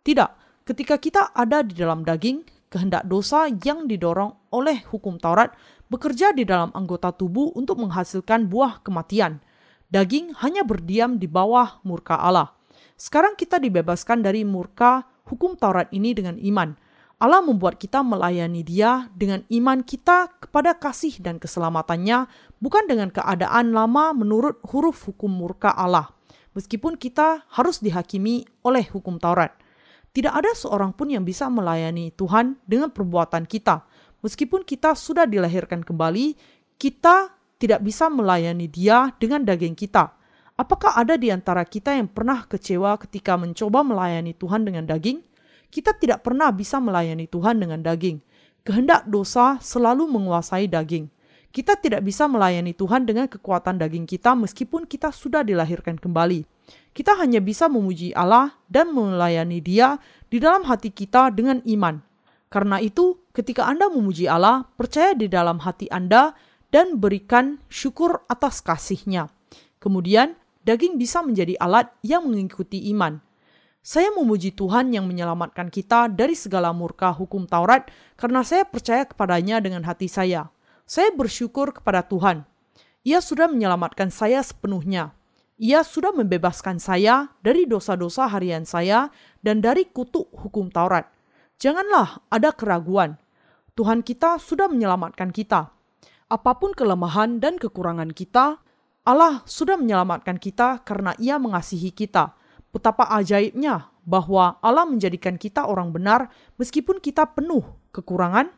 Tidak. 0.00 0.64
Ketika 0.64 0.96
kita 0.96 1.36
ada 1.36 1.60
di 1.60 1.76
dalam 1.76 2.00
daging, 2.00 2.48
kehendak 2.72 3.04
dosa 3.04 3.48
yang 3.48 3.84
didorong 3.84 4.32
oleh 4.52 4.84
hukum 4.88 5.20
Taurat 5.20 5.52
bekerja 5.88 6.36
di 6.36 6.44
dalam 6.44 6.68
anggota 6.76 7.10
tubuh 7.12 7.52
untuk 7.56 7.80
menghasilkan 7.80 8.46
buah 8.46 8.84
kematian. 8.84 9.40
Daging 9.88 10.36
hanya 10.44 10.62
berdiam 10.68 11.16
di 11.16 11.24
bawah 11.24 11.80
murka 11.80 12.20
Allah. 12.20 12.52
Sekarang 13.00 13.34
kita 13.34 13.56
dibebaskan 13.56 14.20
dari 14.20 14.44
murka 14.44 15.08
hukum 15.24 15.56
Taurat 15.56 15.88
ini 15.90 16.12
dengan 16.12 16.36
iman. 16.36 16.76
Allah 17.18 17.42
membuat 17.42 17.82
kita 17.82 18.04
melayani 18.04 18.62
Dia 18.62 19.10
dengan 19.16 19.42
iman 19.50 19.82
kita 19.82 20.30
kepada 20.38 20.76
kasih 20.76 21.18
dan 21.18 21.40
keselamatannya, 21.42 22.30
bukan 22.62 22.84
dengan 22.86 23.10
keadaan 23.10 23.74
lama 23.74 24.14
menurut 24.14 24.60
huruf 24.70 25.08
hukum 25.08 25.32
murka 25.32 25.72
Allah. 25.74 26.14
Meskipun 26.54 26.94
kita 27.00 27.48
harus 27.48 27.82
dihakimi 27.82 28.46
oleh 28.62 28.86
hukum 28.92 29.18
Taurat, 29.18 29.56
tidak 30.12 30.36
ada 30.36 30.52
seorang 30.52 30.92
pun 30.92 31.08
yang 31.10 31.24
bisa 31.24 31.48
melayani 31.48 32.12
Tuhan 32.12 32.60
dengan 32.68 32.92
perbuatan 32.92 33.48
kita 33.48 33.87
Meskipun 34.18 34.66
kita 34.66 34.98
sudah 34.98 35.24
dilahirkan 35.30 35.86
kembali, 35.86 36.34
kita 36.74 37.38
tidak 37.58 37.82
bisa 37.82 38.06
melayani 38.10 38.66
Dia 38.66 39.14
dengan 39.18 39.42
daging 39.46 39.74
kita. 39.74 40.14
Apakah 40.58 40.98
ada 40.98 41.14
di 41.14 41.30
antara 41.30 41.62
kita 41.62 41.94
yang 41.94 42.10
pernah 42.10 42.42
kecewa 42.42 42.98
ketika 42.98 43.38
mencoba 43.38 43.86
melayani 43.86 44.34
Tuhan 44.34 44.66
dengan 44.66 44.90
daging? 44.90 45.22
Kita 45.70 45.94
tidak 45.94 46.26
pernah 46.26 46.50
bisa 46.50 46.82
melayani 46.82 47.30
Tuhan 47.30 47.62
dengan 47.62 47.78
daging. 47.78 48.18
Kehendak 48.66 49.06
dosa 49.06 49.62
selalu 49.62 50.10
menguasai 50.10 50.66
daging. 50.66 51.06
Kita 51.54 51.78
tidak 51.78 52.02
bisa 52.02 52.26
melayani 52.26 52.74
Tuhan 52.74 53.06
dengan 53.06 53.30
kekuatan 53.30 53.78
daging 53.78 54.04
kita 54.04 54.34
meskipun 54.34 54.84
kita 54.84 55.14
sudah 55.14 55.46
dilahirkan 55.46 55.96
kembali. 55.96 56.42
Kita 56.92 57.14
hanya 57.22 57.38
bisa 57.38 57.70
memuji 57.70 58.10
Allah 58.12 58.52
dan 58.66 58.90
melayani 58.90 59.62
Dia 59.62 59.96
di 60.26 60.42
dalam 60.42 60.66
hati 60.66 60.90
kita 60.90 61.30
dengan 61.30 61.62
iman. 61.64 62.07
Karena 62.48 62.80
itu, 62.80 63.20
ketika 63.36 63.68
Anda 63.68 63.92
memuji 63.92 64.24
Allah, 64.24 64.64
percaya 64.76 65.12
di 65.12 65.28
dalam 65.28 65.60
hati 65.60 65.88
Anda 65.92 66.32
dan 66.72 66.96
berikan 66.96 67.60
syukur 67.68 68.24
atas 68.28 68.64
kasihnya. 68.64 69.28
Kemudian, 69.80 70.32
daging 70.64 70.96
bisa 70.96 71.20
menjadi 71.20 71.56
alat 71.60 71.92
yang 72.00 72.28
mengikuti 72.28 72.88
iman. 72.92 73.20
Saya 73.84 74.12
memuji 74.12 74.52
Tuhan 74.52 74.92
yang 74.92 75.08
menyelamatkan 75.08 75.72
kita 75.72 76.12
dari 76.12 76.36
segala 76.36 76.76
murka 76.76 77.08
hukum 77.08 77.48
Taurat 77.48 77.88
karena 78.20 78.44
saya 78.44 78.68
percaya 78.68 79.08
kepadanya 79.08 79.64
dengan 79.64 79.80
hati 79.88 80.12
saya. 80.12 80.52
Saya 80.84 81.08
bersyukur 81.12 81.72
kepada 81.72 82.04
Tuhan. 82.04 82.44
Ia 83.04 83.24
sudah 83.24 83.48
menyelamatkan 83.48 84.12
saya 84.12 84.44
sepenuhnya. 84.44 85.16
Ia 85.56 85.80
sudah 85.82 86.12
membebaskan 86.12 86.76
saya 86.76 87.32
dari 87.40 87.64
dosa-dosa 87.64 88.28
harian 88.28 88.68
saya 88.68 89.08
dan 89.40 89.64
dari 89.64 89.88
kutuk 89.88 90.28
hukum 90.36 90.68
Taurat. 90.68 91.17
Janganlah 91.58 92.22
ada 92.30 92.54
keraguan. 92.54 93.18
Tuhan 93.74 94.06
kita 94.06 94.38
sudah 94.38 94.70
menyelamatkan 94.70 95.34
kita. 95.34 95.74
Apa 96.30 96.54
pun 96.54 96.70
kelemahan 96.70 97.42
dan 97.42 97.58
kekurangan 97.58 98.14
kita, 98.14 98.62
Allah 99.02 99.42
sudah 99.42 99.74
menyelamatkan 99.74 100.38
kita 100.38 100.86
karena 100.86 101.18
Ia 101.18 101.34
mengasihi 101.42 101.90
kita. 101.90 102.38
Betapa 102.70 103.10
ajaibnya 103.10 103.90
bahwa 104.06 104.62
Allah 104.62 104.86
menjadikan 104.86 105.34
kita 105.34 105.66
orang 105.66 105.90
benar 105.90 106.30
meskipun 106.62 107.02
kita 107.02 107.26
penuh 107.34 107.66
kekurangan. 107.90 108.54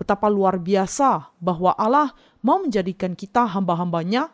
Betapa 0.00 0.32
luar 0.32 0.56
biasa 0.56 1.36
bahwa 1.44 1.76
Allah 1.76 2.16
mau 2.40 2.64
menjadikan 2.64 3.12
kita 3.12 3.44
hamba-hambanya. 3.44 4.32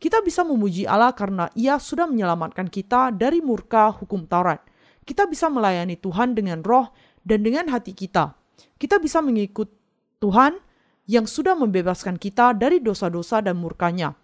Kita 0.00 0.24
bisa 0.24 0.40
memuji 0.40 0.88
Allah 0.88 1.12
karena 1.12 1.52
Ia 1.52 1.76
sudah 1.76 2.08
menyelamatkan 2.08 2.72
kita 2.72 3.12
dari 3.12 3.44
murka 3.44 3.92
hukum 3.92 4.24
Taurat. 4.24 4.64
Kita 5.02 5.26
bisa 5.26 5.50
melayani 5.50 5.98
Tuhan 5.98 6.38
dengan 6.38 6.62
roh 6.62 6.94
dan 7.22 7.46
dengan 7.46 7.70
hati 7.70 7.94
kita, 7.94 8.34
kita 8.78 8.98
bisa 8.98 9.22
mengikut 9.22 9.70
Tuhan 10.18 10.58
yang 11.06 11.26
sudah 11.26 11.58
membebaskan 11.58 12.18
kita 12.18 12.54
dari 12.54 12.78
dosa-dosa 12.78 13.42
dan 13.42 13.58
murkanya. 13.58 14.14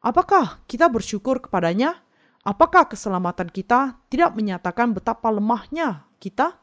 Apakah 0.00 0.64
kita 0.64 0.88
bersyukur 0.88 1.38
kepadanya? 1.44 2.00
Apakah 2.42 2.90
keselamatan 2.90 3.52
kita 3.52 4.02
tidak 4.10 4.34
menyatakan 4.34 4.90
betapa 4.90 5.30
lemahnya 5.30 6.10
kita? 6.18 6.58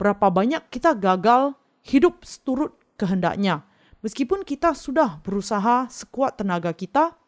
Berapa 0.00 0.32
banyak 0.32 0.72
kita 0.72 0.96
gagal 0.96 1.52
hidup 1.84 2.24
seturut 2.24 2.78
kehendaknya? 2.96 3.66
Meskipun 4.00 4.46
kita 4.46 4.72
sudah 4.72 5.20
berusaha 5.20 5.90
sekuat 5.90 6.40
tenaga 6.40 6.70
kita, 6.72 7.18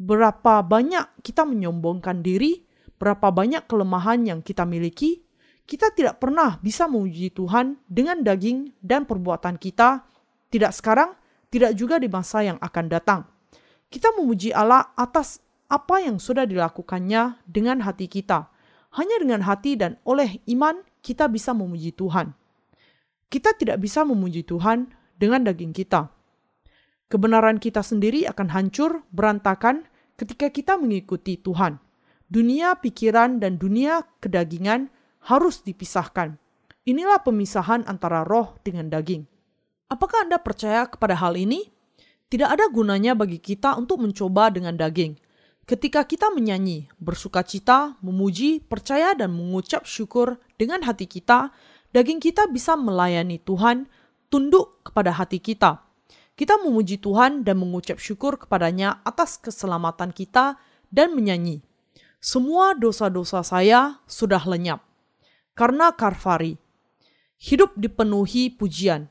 berapa 0.00 0.64
banyak 0.64 1.20
kita 1.20 1.44
menyombongkan 1.44 2.24
diri, 2.24 2.64
berapa 2.96 3.28
banyak 3.30 3.68
kelemahan 3.70 4.24
yang 4.24 4.40
kita 4.40 4.64
miliki, 4.64 5.27
kita 5.68 5.92
tidak 5.92 6.16
pernah 6.16 6.56
bisa 6.64 6.88
memuji 6.88 7.28
Tuhan 7.28 7.76
dengan 7.84 8.24
daging 8.24 8.72
dan 8.80 9.04
perbuatan 9.04 9.60
kita, 9.60 10.00
tidak 10.48 10.72
sekarang, 10.72 11.12
tidak 11.52 11.76
juga 11.76 12.00
di 12.00 12.08
masa 12.08 12.40
yang 12.40 12.56
akan 12.56 12.88
datang. 12.88 13.28
Kita 13.92 14.16
memuji 14.16 14.48
Allah 14.48 14.96
atas 14.96 15.44
apa 15.68 16.00
yang 16.00 16.16
sudah 16.16 16.48
dilakukannya 16.48 17.44
dengan 17.44 17.84
hati 17.84 18.08
kita. 18.08 18.48
Hanya 18.96 19.20
dengan 19.20 19.44
hati 19.44 19.76
dan 19.76 20.00
oleh 20.08 20.40
iman 20.48 20.80
kita 21.04 21.28
bisa 21.28 21.52
memuji 21.52 21.92
Tuhan. 21.92 22.32
Kita 23.28 23.52
tidak 23.52 23.84
bisa 23.84 24.08
memuji 24.08 24.48
Tuhan 24.48 24.88
dengan 25.20 25.44
daging 25.44 25.76
kita. 25.76 26.08
Kebenaran 27.12 27.60
kita 27.60 27.84
sendiri 27.84 28.24
akan 28.24 28.48
hancur, 28.56 29.04
berantakan 29.12 29.84
ketika 30.16 30.48
kita 30.48 30.80
mengikuti 30.80 31.36
Tuhan. 31.36 31.76
Dunia 32.32 32.80
pikiran 32.80 33.36
dan 33.40 33.60
dunia 33.60 34.04
kedagingan 34.24 34.88
harus 35.28 35.60
dipisahkan. 35.60 36.40
Inilah 36.88 37.20
pemisahan 37.20 37.84
antara 37.84 38.24
roh 38.24 38.56
dengan 38.64 38.88
daging. 38.88 39.28
Apakah 39.92 40.24
Anda 40.24 40.40
percaya 40.40 40.88
kepada 40.88 41.12
hal 41.20 41.36
ini? 41.36 41.68
Tidak 42.32 42.48
ada 42.48 42.68
gunanya 42.72 43.12
bagi 43.12 43.36
kita 43.36 43.76
untuk 43.76 44.00
mencoba 44.00 44.48
dengan 44.48 44.76
daging. 44.76 45.20
Ketika 45.68 46.08
kita 46.08 46.32
menyanyi, 46.32 46.88
bersuka 46.96 47.44
cita, 47.44 48.00
memuji, 48.00 48.64
percaya, 48.64 49.12
dan 49.12 49.36
mengucap 49.36 49.84
syukur 49.84 50.40
dengan 50.56 50.80
hati 50.80 51.04
kita, 51.04 51.52
daging 51.92 52.24
kita 52.24 52.48
bisa 52.48 52.72
melayani 52.72 53.36
Tuhan, 53.36 53.84
tunduk 54.32 54.80
kepada 54.80 55.12
hati 55.12 55.44
kita. 55.44 55.84
Kita 56.40 56.56
memuji 56.64 56.96
Tuhan 56.96 57.44
dan 57.44 57.60
mengucap 57.60 58.00
syukur 58.00 58.40
kepadanya 58.40 59.04
atas 59.04 59.36
keselamatan 59.36 60.08
kita 60.08 60.56
dan 60.88 61.12
menyanyi. 61.12 61.60
Semua 62.16 62.72
dosa-dosa 62.72 63.44
saya 63.44 64.00
sudah 64.08 64.40
lenyap. 64.48 64.87
Karena 65.58 65.90
Karvari. 65.90 66.54
Hidup 67.42 67.74
dipenuhi 67.74 68.46
pujian. 68.46 69.10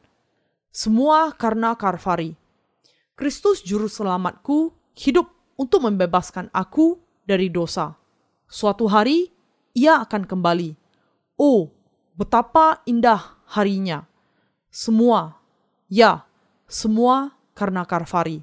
Semua 0.71 1.35
karena 1.35 1.75
Karvari. 1.75 2.39
Kristus 3.19 3.59
juru 3.67 3.91
selamatku 3.91 4.71
hidup 4.95 5.27
untuk 5.59 5.83
membebaskan 5.83 6.47
aku 6.55 7.03
dari 7.27 7.51
dosa. 7.51 7.99
Suatu 8.47 8.87
hari 8.87 9.27
ia 9.75 9.99
akan 9.99 10.23
kembali. 10.23 10.71
Oh, 11.35 11.67
betapa 12.15 12.79
indah 12.87 13.43
harinya! 13.51 14.07
Semua, 14.71 15.35
ya, 15.91 16.23
semua 16.63 17.35
karena 17.59 17.83
Karvari. 17.83 18.39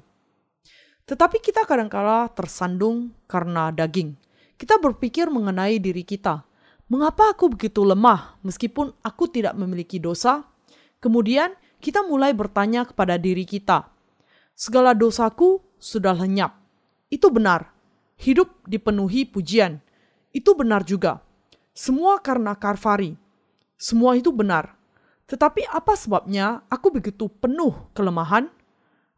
Tetapi 1.09 1.41
kita 1.41 1.65
kadangkala 1.65 2.29
tersandung 2.37 3.17
karena 3.25 3.73
daging. 3.73 4.13
Kita 4.61 4.77
berpikir 4.77 5.25
mengenai 5.33 5.81
diri 5.81 6.05
kita. 6.05 6.45
Mengapa 6.85 7.33
aku 7.33 7.49
begitu 7.49 7.81
lemah 7.81 8.37
meskipun 8.45 8.93
aku 9.01 9.25
tidak 9.29 9.57
memiliki 9.57 9.97
dosa? 9.97 10.45
Kemudian 11.01 11.53
kita 11.81 12.05
mulai 12.05 12.33
bertanya 12.33 12.85
kepada 12.85 13.17
diri 13.17 13.45
kita. 13.45 13.89
Segala 14.53 14.93
dosaku 14.93 15.65
sudah 15.81 16.13
lenyap 16.13 16.65
itu 17.15 17.31
benar. 17.31 17.71
Hidup 18.19 18.63
dipenuhi 18.67 19.27
pujian. 19.27 19.79
Itu 20.35 20.55
benar 20.57 20.83
juga. 20.83 21.23
Semua 21.75 22.19
karena 22.19 22.55
Karvari. 22.55 23.15
Semua 23.75 24.15
itu 24.15 24.31
benar. 24.35 24.75
Tetapi 25.27 25.67
apa 25.67 25.95
sebabnya 25.95 26.63
aku 26.71 26.91
begitu 26.95 27.27
penuh 27.27 27.73
kelemahan? 27.95 28.47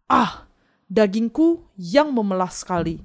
Ah, 0.08 0.48
dagingku 0.88 1.68
yang 1.78 2.14
memelas 2.14 2.64
sekali. 2.64 3.04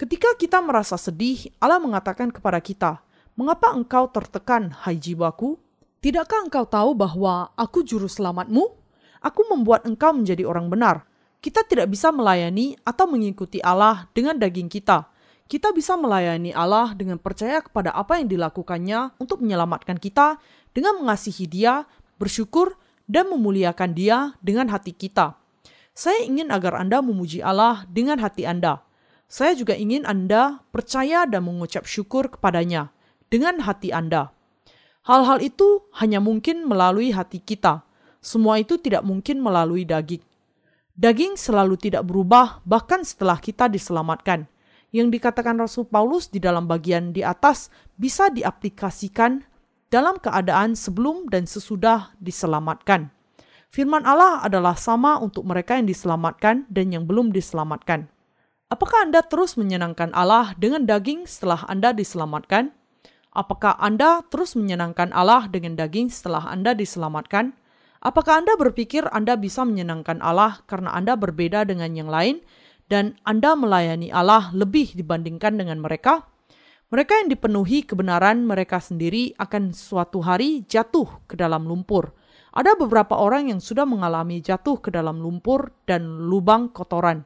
Ketika 0.00 0.34
kita 0.34 0.58
merasa 0.58 0.98
sedih, 0.98 1.52
Allah 1.62 1.78
mengatakan 1.78 2.32
kepada 2.32 2.58
kita, 2.58 2.98
Mengapa 3.32 3.72
engkau 3.72 4.12
tertekan, 4.12 4.76
hai 4.84 5.00
jiwaku? 5.00 5.56
Tidakkah 6.04 6.44
engkau 6.44 6.68
tahu 6.68 6.92
bahwa 6.92 7.48
aku 7.56 7.80
juru 7.80 8.04
selamatmu? 8.04 8.60
Aku 9.24 9.48
membuat 9.48 9.88
engkau 9.88 10.12
menjadi 10.12 10.44
orang 10.44 10.68
benar. 10.68 11.08
Kita 11.40 11.64
tidak 11.64 11.88
bisa 11.88 12.12
melayani 12.12 12.76
atau 12.84 13.08
mengikuti 13.08 13.56
Allah 13.64 14.04
dengan 14.12 14.36
daging 14.36 14.68
kita. 14.68 15.08
Kita 15.48 15.72
bisa 15.72 15.96
melayani 15.96 16.52
Allah 16.52 16.92
dengan 16.92 17.16
percaya 17.16 17.64
kepada 17.64 17.96
apa 17.96 18.20
yang 18.20 18.28
dilakukannya 18.28 19.16
untuk 19.16 19.40
menyelamatkan 19.40 19.96
kita, 19.96 20.36
dengan 20.76 21.00
mengasihi 21.00 21.48
Dia, 21.48 21.88
bersyukur, 22.20 22.76
dan 23.08 23.32
memuliakan 23.32 23.96
Dia 23.96 24.36
dengan 24.44 24.68
hati 24.68 24.92
kita. 24.92 25.40
Saya 25.96 26.20
ingin 26.20 26.52
agar 26.52 26.76
Anda 26.76 27.00
memuji 27.00 27.40
Allah 27.40 27.88
dengan 27.88 28.20
hati 28.20 28.44
Anda. 28.44 28.84
Saya 29.24 29.56
juga 29.56 29.72
ingin 29.72 30.04
Anda 30.04 30.60
percaya 30.68 31.24
dan 31.24 31.48
mengucap 31.48 31.88
syukur 31.88 32.28
kepadanya 32.28 32.92
dengan 33.32 33.64
hati 33.64 33.88
Anda. 33.96 34.28
Hal-hal 35.08 35.40
itu 35.40 35.88
hanya 35.96 36.20
mungkin 36.20 36.68
melalui 36.68 37.16
hati 37.16 37.40
kita. 37.40 37.80
Semua 38.20 38.60
itu 38.60 38.76
tidak 38.76 39.00
mungkin 39.08 39.40
melalui 39.40 39.88
daging. 39.88 40.20
Daging 40.92 41.40
selalu 41.40 41.80
tidak 41.80 42.04
berubah 42.04 42.60
bahkan 42.68 43.00
setelah 43.00 43.40
kita 43.40 43.72
diselamatkan. 43.72 44.44
Yang 44.92 45.16
dikatakan 45.16 45.56
Rasul 45.56 45.88
Paulus 45.88 46.28
di 46.28 46.36
dalam 46.36 46.68
bagian 46.68 47.16
di 47.16 47.24
atas 47.24 47.72
bisa 47.96 48.28
diaplikasikan 48.28 49.40
dalam 49.88 50.20
keadaan 50.20 50.76
sebelum 50.76 51.32
dan 51.32 51.48
sesudah 51.48 52.12
diselamatkan. 52.20 53.08
Firman 53.72 54.04
Allah 54.04 54.44
adalah 54.44 54.76
sama 54.76 55.16
untuk 55.16 55.48
mereka 55.48 55.80
yang 55.80 55.88
diselamatkan 55.88 56.68
dan 56.68 56.92
yang 56.92 57.08
belum 57.08 57.32
diselamatkan. 57.32 58.04
Apakah 58.68 59.08
Anda 59.08 59.24
terus 59.24 59.56
menyenangkan 59.56 60.12
Allah 60.12 60.52
dengan 60.60 60.84
daging 60.84 61.24
setelah 61.24 61.64
Anda 61.64 61.96
diselamatkan? 61.96 62.81
Apakah 63.32 63.80
Anda 63.80 64.20
terus 64.28 64.52
menyenangkan 64.52 65.08
Allah 65.16 65.48
dengan 65.48 65.72
daging 65.72 66.12
setelah 66.12 66.52
Anda 66.52 66.76
diselamatkan? 66.76 67.56
Apakah 68.04 68.44
Anda 68.44 68.60
berpikir 68.60 69.08
Anda 69.08 69.40
bisa 69.40 69.64
menyenangkan 69.64 70.20
Allah 70.20 70.60
karena 70.68 70.92
Anda 70.92 71.16
berbeda 71.16 71.64
dengan 71.64 71.96
yang 71.96 72.12
lain 72.12 72.44
dan 72.92 73.16
Anda 73.24 73.56
melayani 73.56 74.12
Allah 74.12 74.52
lebih 74.52 74.92
dibandingkan 74.92 75.56
dengan 75.56 75.80
mereka? 75.80 76.28
Mereka 76.92 77.24
yang 77.24 77.32
dipenuhi 77.32 77.88
kebenaran 77.88 78.44
mereka 78.44 78.76
sendiri 78.76 79.32
akan 79.40 79.72
suatu 79.72 80.20
hari 80.20 80.68
jatuh 80.68 81.24
ke 81.24 81.32
dalam 81.32 81.64
lumpur. 81.64 82.12
Ada 82.52 82.76
beberapa 82.76 83.16
orang 83.16 83.48
yang 83.48 83.64
sudah 83.64 83.88
mengalami 83.88 84.44
jatuh 84.44 84.76
ke 84.76 84.92
dalam 84.92 85.24
lumpur 85.24 85.72
dan 85.88 86.28
lubang 86.28 86.68
kotoran. 86.68 87.24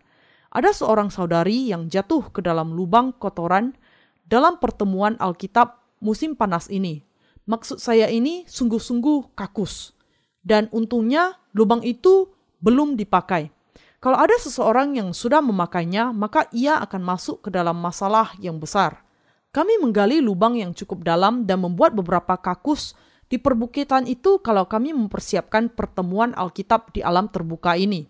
Ada 0.55 0.71
seorang 0.71 1.11
saudari 1.11 1.75
yang 1.75 1.91
jatuh 1.91 2.31
ke 2.31 2.47
dalam 2.47 2.79
lubang 2.79 3.11
kotoran 3.19 3.75
dalam 4.23 4.63
pertemuan 4.63 5.19
Alkitab 5.19 5.86
musim 6.01 6.37
panas 6.37 6.69
ini. 6.69 7.03
Maksud 7.47 7.79
saya 7.79 8.11
ini 8.11 8.43
sungguh-sungguh 8.51 9.39
kakus 9.39 9.95
dan 10.43 10.71
untungnya 10.71 11.39
lubang 11.55 11.83
itu 11.83 12.31
belum 12.63 12.95
dipakai. 12.99 13.51
Kalau 13.99 14.19
ada 14.23 14.39
seseorang 14.39 14.95
yang 14.95 15.11
sudah 15.11 15.43
memakainya, 15.43 16.15
maka 16.15 16.47
ia 16.55 16.79
akan 16.79 17.03
masuk 17.03 17.47
ke 17.47 17.51
dalam 17.51 17.75
masalah 17.79 18.31
yang 18.39 18.63
besar. 18.63 19.03
Kami 19.51 19.81
menggali 19.81 20.23
lubang 20.23 20.55
yang 20.55 20.77
cukup 20.77 21.03
dalam 21.03 21.49
dan 21.49 21.65
membuat 21.65 21.97
beberapa 21.97 22.39
kakus 22.39 22.95
di 23.27 23.43
perbukitan 23.43 24.07
itu 24.07 24.39
kalau 24.39 24.69
kami 24.71 24.95
mempersiapkan 24.95 25.73
pertemuan 25.75 26.37
Alkitab 26.39 26.95
di 26.95 27.03
alam 27.03 27.27
terbuka 27.27 27.75
ini. 27.75 28.07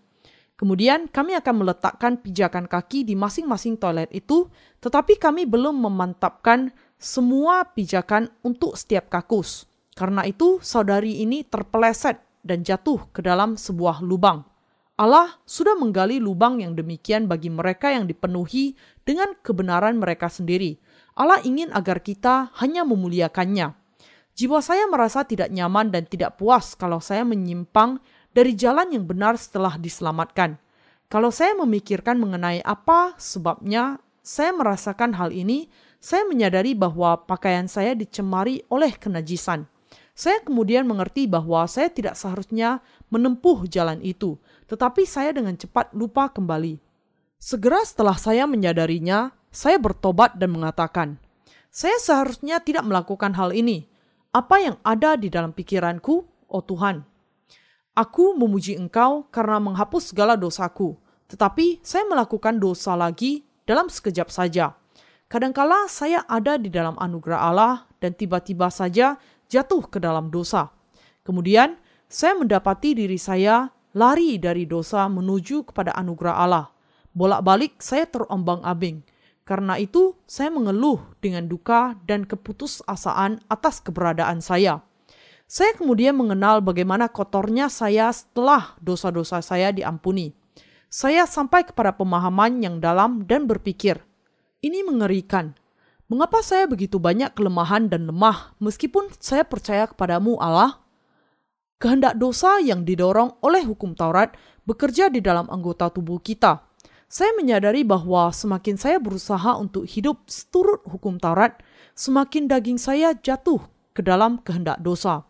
Kemudian 0.57 1.05
kami 1.09 1.37
akan 1.37 1.65
meletakkan 1.65 2.17
pijakan 2.17 2.65
kaki 2.65 3.05
di 3.05 3.13
masing-masing 3.13 3.77
toilet 3.77 4.09
itu, 4.09 4.49
tetapi 4.81 5.21
kami 5.21 5.45
belum 5.45 5.77
memantapkan 5.77 6.73
semua 6.97 7.65
pijakan 7.73 8.33
untuk 8.41 8.73
setiap 8.73 9.09
kakus. 9.13 9.69
Karena 9.93 10.25
itu, 10.25 10.61
saudari 10.61 11.21
ini 11.21 11.45
terpeleset 11.45 12.21
dan 12.45 12.61
jatuh 12.61 13.09
ke 13.13 13.21
dalam 13.25 13.57
sebuah 13.57 14.01
lubang. 14.01 14.45
Allah 14.97 15.37
sudah 15.45 15.77
menggali 15.77 16.17
lubang 16.17 16.57
yang 16.57 16.73
demikian 16.73 17.29
bagi 17.29 17.53
mereka 17.53 17.93
yang 17.93 18.09
dipenuhi 18.09 18.73
dengan 19.05 19.37
kebenaran 19.45 20.01
mereka 20.01 20.25
sendiri. 20.25 20.81
Allah 21.13 21.37
ingin 21.45 21.69
agar 21.69 22.01
kita 22.01 22.49
hanya 22.57 22.81
memuliakannya. 22.81 23.77
Jiwa 24.37 24.61
saya 24.61 24.85
merasa 24.89 25.25
tidak 25.25 25.49
nyaman 25.53 25.89
dan 25.93 26.05
tidak 26.05 26.37
puas 26.37 26.73
kalau 26.77 26.97
saya 27.01 27.25
menyimpang 27.25 28.01
dari 28.33 28.53
jalan 28.53 28.89
yang 28.93 29.05
benar 29.05 29.37
setelah 29.37 29.77
diselamatkan. 29.77 30.61
Kalau 31.09 31.33
saya 31.33 31.57
memikirkan 31.57 32.21
mengenai 32.21 32.61
apa 32.61 33.17
sebabnya 33.17 33.97
saya 34.21 34.53
merasakan 34.53 35.17
hal 35.17 35.33
ini, 35.33 35.69
saya 35.97 36.23
menyadari 36.29 36.77
bahwa 36.77 37.25
pakaian 37.25 37.65
saya 37.65 37.97
dicemari 37.97 38.61
oleh 38.69 38.93
kenajisan. 38.95 39.65
Saya 40.17 40.41
kemudian 40.41 40.89
mengerti 40.89 41.29
bahwa 41.29 41.61
saya 41.69 41.93
tidak 41.93 42.17
seharusnya 42.17 42.81
menempuh 43.13 43.69
jalan 43.69 44.01
itu, 44.01 44.41
tetapi 44.65 45.05
saya 45.05 45.29
dengan 45.29 45.53
cepat 45.53 45.93
lupa 45.93 46.25
kembali. 46.33 46.81
Segera 47.37 47.85
setelah 47.85 48.17
saya 48.17 48.49
menyadarinya, 48.49 49.29
saya 49.53 49.77
bertobat 49.77 50.33
dan 50.41 50.57
mengatakan, 50.57 51.21
"Saya 51.69 52.01
seharusnya 52.01 52.57
tidak 52.65 52.89
melakukan 52.89 53.37
hal 53.37 53.53
ini. 53.53 53.85
Apa 54.33 54.57
yang 54.57 54.81
ada 54.81 55.13
di 55.13 55.29
dalam 55.29 55.53
pikiranku, 55.53 56.25
oh 56.49 56.63
Tuhan? 56.65 57.05
Aku 57.93 58.33
memuji 58.33 58.73
Engkau 58.73 59.29
karena 59.29 59.61
menghapus 59.61 60.13
segala 60.13 60.33
dosaku, 60.33 60.97
tetapi 61.29 61.81
saya 61.85 62.05
melakukan 62.09 62.57
dosa 62.57 62.97
lagi 62.97 63.45
dalam 63.69 63.85
sekejap 63.85 64.33
saja." 64.33 64.73
Kadangkala 65.27 65.91
saya 65.91 66.23
ada 66.23 66.55
di 66.55 66.71
dalam 66.71 66.95
anugerah 66.95 67.51
Allah 67.51 67.83
dan 67.99 68.15
tiba-tiba 68.15 68.71
saja 68.71 69.19
jatuh 69.51 69.83
ke 69.91 69.99
dalam 69.99 70.31
dosa. 70.31 70.71
Kemudian, 71.27 71.75
saya 72.07 72.39
mendapati 72.39 72.95
diri 72.95 73.19
saya 73.19 73.67
lari 73.91 74.39
dari 74.39 74.63
dosa 74.63 75.03
menuju 75.11 75.67
kepada 75.67 75.91
anugerah 75.99 76.35
Allah. 76.47 76.71
Bolak-balik 77.11 77.83
saya 77.83 78.07
terombang-ambing. 78.07 79.03
Karena 79.43 79.75
itu, 79.75 80.15
saya 80.23 80.47
mengeluh 80.47 81.03
dengan 81.19 81.43
duka 81.51 81.99
dan 82.07 82.23
keputusasaan 82.23 83.43
atas 83.51 83.83
keberadaan 83.83 84.39
saya. 84.39 84.79
Saya 85.43 85.75
kemudian 85.75 86.15
mengenal 86.15 86.63
bagaimana 86.63 87.11
kotornya 87.11 87.67
saya 87.67 88.15
setelah 88.15 88.79
dosa-dosa 88.79 89.43
saya 89.43 89.75
diampuni. 89.75 90.31
Saya 90.87 91.27
sampai 91.27 91.67
kepada 91.67 91.91
pemahaman 91.91 92.63
yang 92.63 92.79
dalam 92.79 93.27
dan 93.27 93.43
berpikir, 93.43 94.07
ini 94.61 94.81
mengerikan. 94.81 95.53
Mengapa 96.07 96.39
saya 96.39 96.65
begitu 96.71 97.03
banyak 97.03 97.35
kelemahan 97.35 97.91
dan 97.91 98.07
lemah 98.07 98.55
meskipun 98.63 99.11
saya 99.19 99.43
percaya 99.43 99.85
kepadamu 99.91 100.39
Allah? 100.39 100.79
Kehendak 101.77 102.17
dosa 102.17 102.57
yang 102.63 102.87
didorong 102.87 103.37
oleh 103.43 103.61
hukum 103.67 103.93
Taurat 103.93 104.33
bekerja 104.65 105.11
di 105.11 105.21
dalam 105.21 105.45
anggota 105.51 105.91
tubuh 105.91 106.17
kita. 106.17 106.63
Saya 107.07 107.31
menyadari 107.37 107.85
bahwa 107.87 108.33
semakin 108.33 108.75
saya 108.75 108.97
berusaha 108.99 109.55
untuk 109.55 109.87
hidup 109.87 110.25
seturut 110.27 110.81
hukum 110.87 111.21
Taurat, 111.21 111.59
semakin 111.93 112.49
daging 112.49 112.79
saya 112.81 113.15
jatuh 113.15 113.61
ke 113.95 114.01
dalam 114.03 114.41
kehendak 114.41 114.81
dosa. 114.81 115.23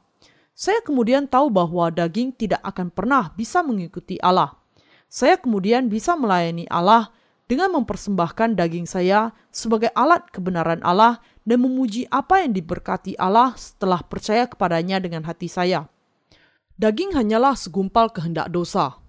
Saya 0.57 0.81
kemudian 0.81 1.29
tahu 1.29 1.53
bahwa 1.53 1.93
daging 1.93 2.33
tidak 2.33 2.63
akan 2.65 2.89
pernah 2.89 3.29
bisa 3.37 3.61
mengikuti 3.61 4.17
Allah. 4.23 4.57
Saya 5.05 5.37
kemudian 5.37 5.85
bisa 5.85 6.17
melayani 6.17 6.65
Allah 6.69 7.13
dengan 7.47 7.71
mempersembahkan 7.79 8.59
daging 8.59 8.83
saya 8.83 9.31
sebagai 9.55 9.87
alat 9.95 10.27
kebenaran 10.35 10.83
Allah 10.83 11.23
dan 11.47 11.63
memuji 11.63 12.03
apa 12.11 12.43
yang 12.43 12.51
diberkati 12.51 13.15
Allah 13.15 13.55
setelah 13.55 14.03
percaya 14.03 14.45
kepadanya 14.51 14.99
dengan 14.99 15.23
hati 15.23 15.47
saya. 15.47 15.87
Daging 16.75 17.15
hanyalah 17.15 17.55
segumpal 17.55 18.11
kehendak 18.11 18.51
dosa. 18.51 18.99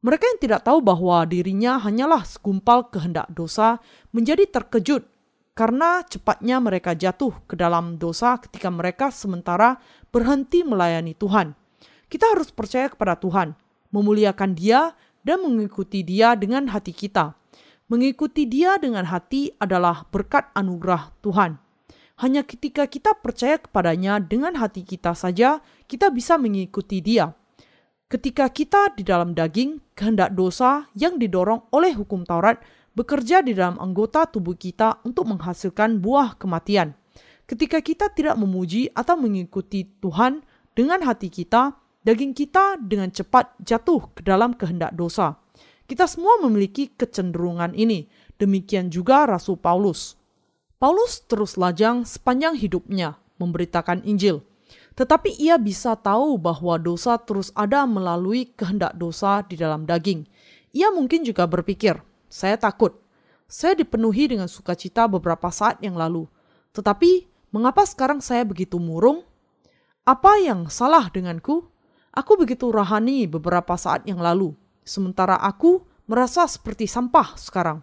Mereka 0.00 0.24
yang 0.24 0.40
tidak 0.40 0.64
tahu 0.64 0.80
bahwa 0.80 1.22
dirinya 1.28 1.76
hanyalah 1.78 2.24
segumpal 2.24 2.88
kehendak 2.88 3.28
dosa 3.30 3.78
menjadi 4.10 4.48
terkejut 4.48 5.04
karena 5.52 6.04
cepatnya 6.04 6.60
mereka 6.60 6.96
jatuh 6.96 7.32
ke 7.44 7.54
dalam 7.56 8.00
dosa 8.00 8.40
ketika 8.40 8.72
mereka 8.72 9.12
sementara 9.12 9.76
berhenti 10.08 10.64
melayani 10.64 11.12
Tuhan. 11.12 11.52
Kita 12.08 12.32
harus 12.32 12.54
percaya 12.54 12.86
kepada 12.88 13.18
Tuhan, 13.18 13.56
memuliakan 13.90 14.54
Dia, 14.54 14.94
dan 15.26 15.42
mengikuti 15.42 16.06
Dia 16.06 16.38
dengan 16.38 16.70
hati 16.70 16.94
kita 16.94 17.34
Mengikuti 17.86 18.50
Dia 18.50 18.82
dengan 18.82 19.06
hati 19.06 19.54
adalah 19.62 20.10
berkat 20.10 20.50
anugerah 20.58 21.14
Tuhan. 21.22 21.54
Hanya 22.18 22.42
ketika 22.42 22.82
kita 22.90 23.14
percaya 23.14 23.62
kepadanya 23.62 24.18
dengan 24.18 24.58
hati 24.58 24.82
kita 24.82 25.14
saja, 25.14 25.62
kita 25.86 26.10
bisa 26.10 26.34
mengikuti 26.34 26.98
Dia. 26.98 27.30
Ketika 28.10 28.50
kita 28.50 28.90
di 28.98 29.06
dalam 29.06 29.38
daging, 29.38 29.78
kehendak 29.94 30.34
dosa 30.34 30.90
yang 30.98 31.14
didorong 31.14 31.62
oleh 31.70 31.94
hukum 31.94 32.26
Taurat 32.26 32.58
bekerja 32.98 33.38
di 33.46 33.54
dalam 33.54 33.78
anggota 33.78 34.26
tubuh 34.26 34.58
kita 34.58 35.06
untuk 35.06 35.30
menghasilkan 35.30 36.02
buah 36.02 36.34
kematian. 36.42 36.90
Ketika 37.46 37.78
kita 37.78 38.10
tidak 38.10 38.34
memuji 38.34 38.90
atau 38.98 39.14
mengikuti 39.14 39.86
Tuhan 40.02 40.42
dengan 40.74 41.06
hati 41.06 41.30
kita, 41.30 41.78
daging 42.02 42.34
kita 42.34 42.82
dengan 42.82 43.14
cepat 43.14 43.54
jatuh 43.62 44.10
ke 44.10 44.26
dalam 44.26 44.58
kehendak 44.58 44.90
dosa. 44.98 45.38
Kita 45.86 46.10
semua 46.10 46.42
memiliki 46.42 46.90
kecenderungan 46.90 47.70
ini. 47.78 48.10
Demikian 48.42 48.90
juga 48.90 49.22
Rasul 49.22 49.54
Paulus. 49.54 50.18
Paulus 50.82 51.22
terus 51.24 51.54
lajang 51.54 52.02
sepanjang 52.02 52.58
hidupnya 52.58 53.16
memberitakan 53.38 54.02
Injil. 54.02 54.42
Tetapi 54.98 55.38
ia 55.38 55.56
bisa 55.62 55.94
tahu 55.94 56.42
bahwa 56.42 56.74
dosa 56.82 57.14
terus 57.22 57.54
ada 57.54 57.86
melalui 57.86 58.50
kehendak 58.58 58.98
dosa 58.98 59.46
di 59.46 59.54
dalam 59.54 59.86
daging. 59.86 60.26
Ia 60.74 60.90
mungkin 60.90 61.22
juga 61.22 61.46
berpikir, 61.46 62.02
saya 62.26 62.58
takut. 62.58 62.98
Saya 63.46 63.78
dipenuhi 63.78 64.26
dengan 64.26 64.50
sukacita 64.50 65.06
beberapa 65.06 65.54
saat 65.54 65.78
yang 65.78 65.94
lalu. 65.94 66.26
Tetapi, 66.74 67.30
mengapa 67.54 67.86
sekarang 67.86 68.18
saya 68.18 68.42
begitu 68.42 68.82
murung? 68.82 69.22
Apa 70.02 70.42
yang 70.42 70.66
salah 70.66 71.06
denganku? 71.14 71.70
Aku 72.10 72.34
begitu 72.34 72.74
rahani 72.74 73.30
beberapa 73.30 73.78
saat 73.78 74.02
yang 74.08 74.18
lalu 74.18 74.58
sementara 74.86 75.34
aku 75.42 75.82
merasa 76.06 76.46
seperti 76.46 76.86
sampah 76.86 77.34
sekarang. 77.34 77.82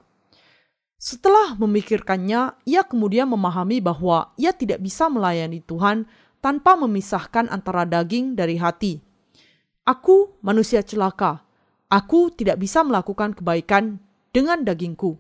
Setelah 0.96 1.60
memikirkannya, 1.60 2.64
ia 2.64 2.82
kemudian 2.88 3.28
memahami 3.28 3.84
bahwa 3.84 4.32
ia 4.40 4.56
tidak 4.56 4.80
bisa 4.80 5.12
melayani 5.12 5.60
Tuhan 5.60 6.08
tanpa 6.40 6.80
memisahkan 6.80 7.52
antara 7.52 7.84
daging 7.84 8.40
dari 8.40 8.56
hati. 8.56 9.04
Aku 9.84 10.40
manusia 10.40 10.80
celaka. 10.80 11.44
Aku 11.92 12.32
tidak 12.32 12.56
bisa 12.56 12.88
melakukan 12.88 13.36
kebaikan 13.36 14.00
dengan 14.32 14.64
dagingku. 14.64 15.20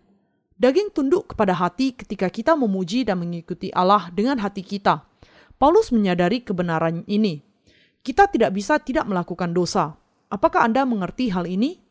Daging 0.55 0.95
tunduk 0.95 1.35
kepada 1.35 1.51
hati 1.51 1.91
ketika 1.91 2.31
kita 2.31 2.55
memuji 2.55 3.03
dan 3.03 3.19
mengikuti 3.19 3.67
Allah 3.75 4.07
dengan 4.15 4.39
hati 4.39 4.63
kita. 4.63 5.03
Paulus 5.59 5.91
menyadari 5.91 6.39
kebenaran 6.39 7.03
ini. 7.11 7.43
Kita 7.99 8.31
tidak 8.31 8.55
bisa 8.55 8.79
tidak 8.79 9.03
melakukan 9.03 9.51
dosa. 9.51 9.99
Apakah 10.29 10.67
Anda 10.67 10.87
mengerti 10.87 11.31
hal 11.31 11.49
ini? 11.49 11.81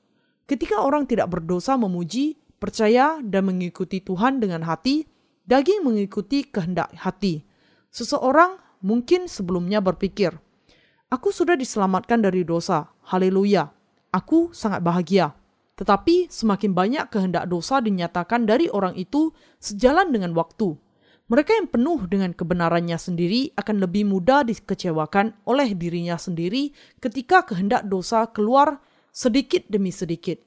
Ketika 0.46 0.84
orang 0.84 1.08
tidak 1.08 1.32
berdosa 1.32 1.74
memuji, 1.76 2.38
percaya, 2.62 3.18
dan 3.24 3.48
mengikuti 3.48 3.98
Tuhan 3.98 4.38
dengan 4.38 4.62
hati, 4.62 5.08
daging 5.46 5.82
mengikuti 5.82 6.46
kehendak 6.46 6.94
hati. 6.94 7.42
Seseorang 7.90 8.58
mungkin 8.82 9.26
sebelumnya 9.26 9.82
berpikir, 9.82 10.38
Aku 11.12 11.28
sudah 11.28 11.60
diselamatkan 11.60 12.24
dari 12.24 12.40
dosa, 12.40 12.88
haleluya, 13.04 13.68
aku 14.16 14.48
sangat 14.56 14.80
bahagia. 14.80 15.36
Tetapi 15.76 16.32
semakin 16.32 16.72
banyak 16.72 17.04
kehendak 17.12 17.44
dosa 17.52 17.84
dinyatakan 17.84 18.48
dari 18.48 18.72
orang 18.72 18.96
itu 18.96 19.28
sejalan 19.60 20.08
dengan 20.08 20.32
waktu. 20.32 20.72
Mereka 21.32 21.48
yang 21.56 21.64
penuh 21.72 22.04
dengan 22.12 22.36
kebenarannya 22.36 23.00
sendiri 23.00 23.56
akan 23.56 23.80
lebih 23.80 24.04
mudah 24.04 24.44
dikecewakan 24.44 25.32
oleh 25.48 25.72
dirinya 25.72 26.20
sendiri 26.20 26.76
ketika 27.00 27.48
kehendak 27.48 27.88
dosa 27.88 28.28
keluar 28.28 28.84
sedikit 29.16 29.64
demi 29.72 29.88
sedikit. 29.88 30.44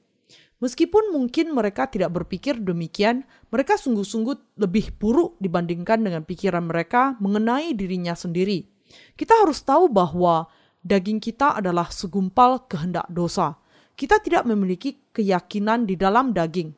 Meskipun 0.62 1.10
mungkin 1.10 1.50
mereka 1.58 1.90
tidak 1.90 2.14
berpikir 2.14 2.62
demikian, 2.62 3.26
mereka 3.50 3.74
sungguh-sungguh 3.74 4.62
lebih 4.62 4.94
buruk 4.94 5.34
dibandingkan 5.42 6.06
dengan 6.06 6.22
pikiran 6.22 6.62
mereka 6.62 7.18
mengenai 7.18 7.74
dirinya 7.74 8.14
sendiri. 8.14 8.70
Kita 9.18 9.42
harus 9.42 9.66
tahu 9.66 9.90
bahwa 9.90 10.46
daging 10.86 11.18
kita 11.18 11.58
adalah 11.58 11.90
segumpal 11.90 12.62
kehendak 12.70 13.10
dosa. 13.10 13.58
Kita 13.98 14.22
tidak 14.22 14.46
memiliki 14.46 15.02
keyakinan 15.10 15.82
di 15.82 15.98
dalam 15.98 16.30
daging. 16.30 16.70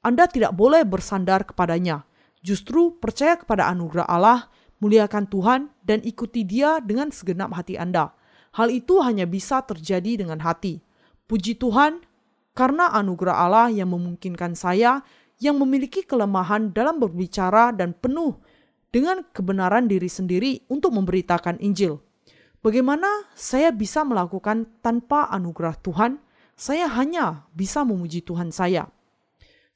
Anda 0.00 0.24
tidak 0.32 0.56
boleh 0.56 0.80
bersandar 0.88 1.44
kepadanya. 1.44 2.08
Justru 2.40 2.96
percaya 2.96 3.36
kepada 3.36 3.68
anugerah 3.68 4.08
Allah, 4.08 4.48
muliakan 4.80 5.28
Tuhan, 5.28 5.60
dan 5.84 6.00
ikuti 6.00 6.44
Dia 6.44 6.80
dengan 6.80 7.12
segenap 7.12 7.52
hati 7.52 7.76
Anda. 7.76 8.16
Hal 8.56 8.72
itu 8.72 8.98
hanya 9.04 9.28
bisa 9.28 9.62
terjadi 9.62 10.24
dengan 10.24 10.40
hati. 10.42 10.80
Puji 11.28 11.60
Tuhan, 11.60 12.02
karena 12.56 12.90
anugerah 12.96 13.36
Allah 13.46 13.68
yang 13.70 13.94
memungkinkan 13.94 14.58
saya 14.58 15.04
yang 15.40 15.56
memiliki 15.56 16.04
kelemahan 16.04 16.74
dalam 16.74 17.00
berbicara 17.00 17.72
dan 17.72 17.96
penuh 17.96 18.36
dengan 18.92 19.24
kebenaran 19.32 19.88
diri 19.88 20.10
sendiri 20.10 20.66
untuk 20.68 20.92
memberitakan 20.92 21.56
Injil. 21.62 22.02
Bagaimana 22.60 23.08
saya 23.32 23.72
bisa 23.72 24.04
melakukan 24.04 24.68
tanpa 24.84 25.32
anugerah 25.32 25.80
Tuhan? 25.80 26.20
Saya 26.60 26.92
hanya 26.92 27.48
bisa 27.56 27.80
memuji 27.88 28.20
Tuhan 28.20 28.52
saya. 28.52 28.92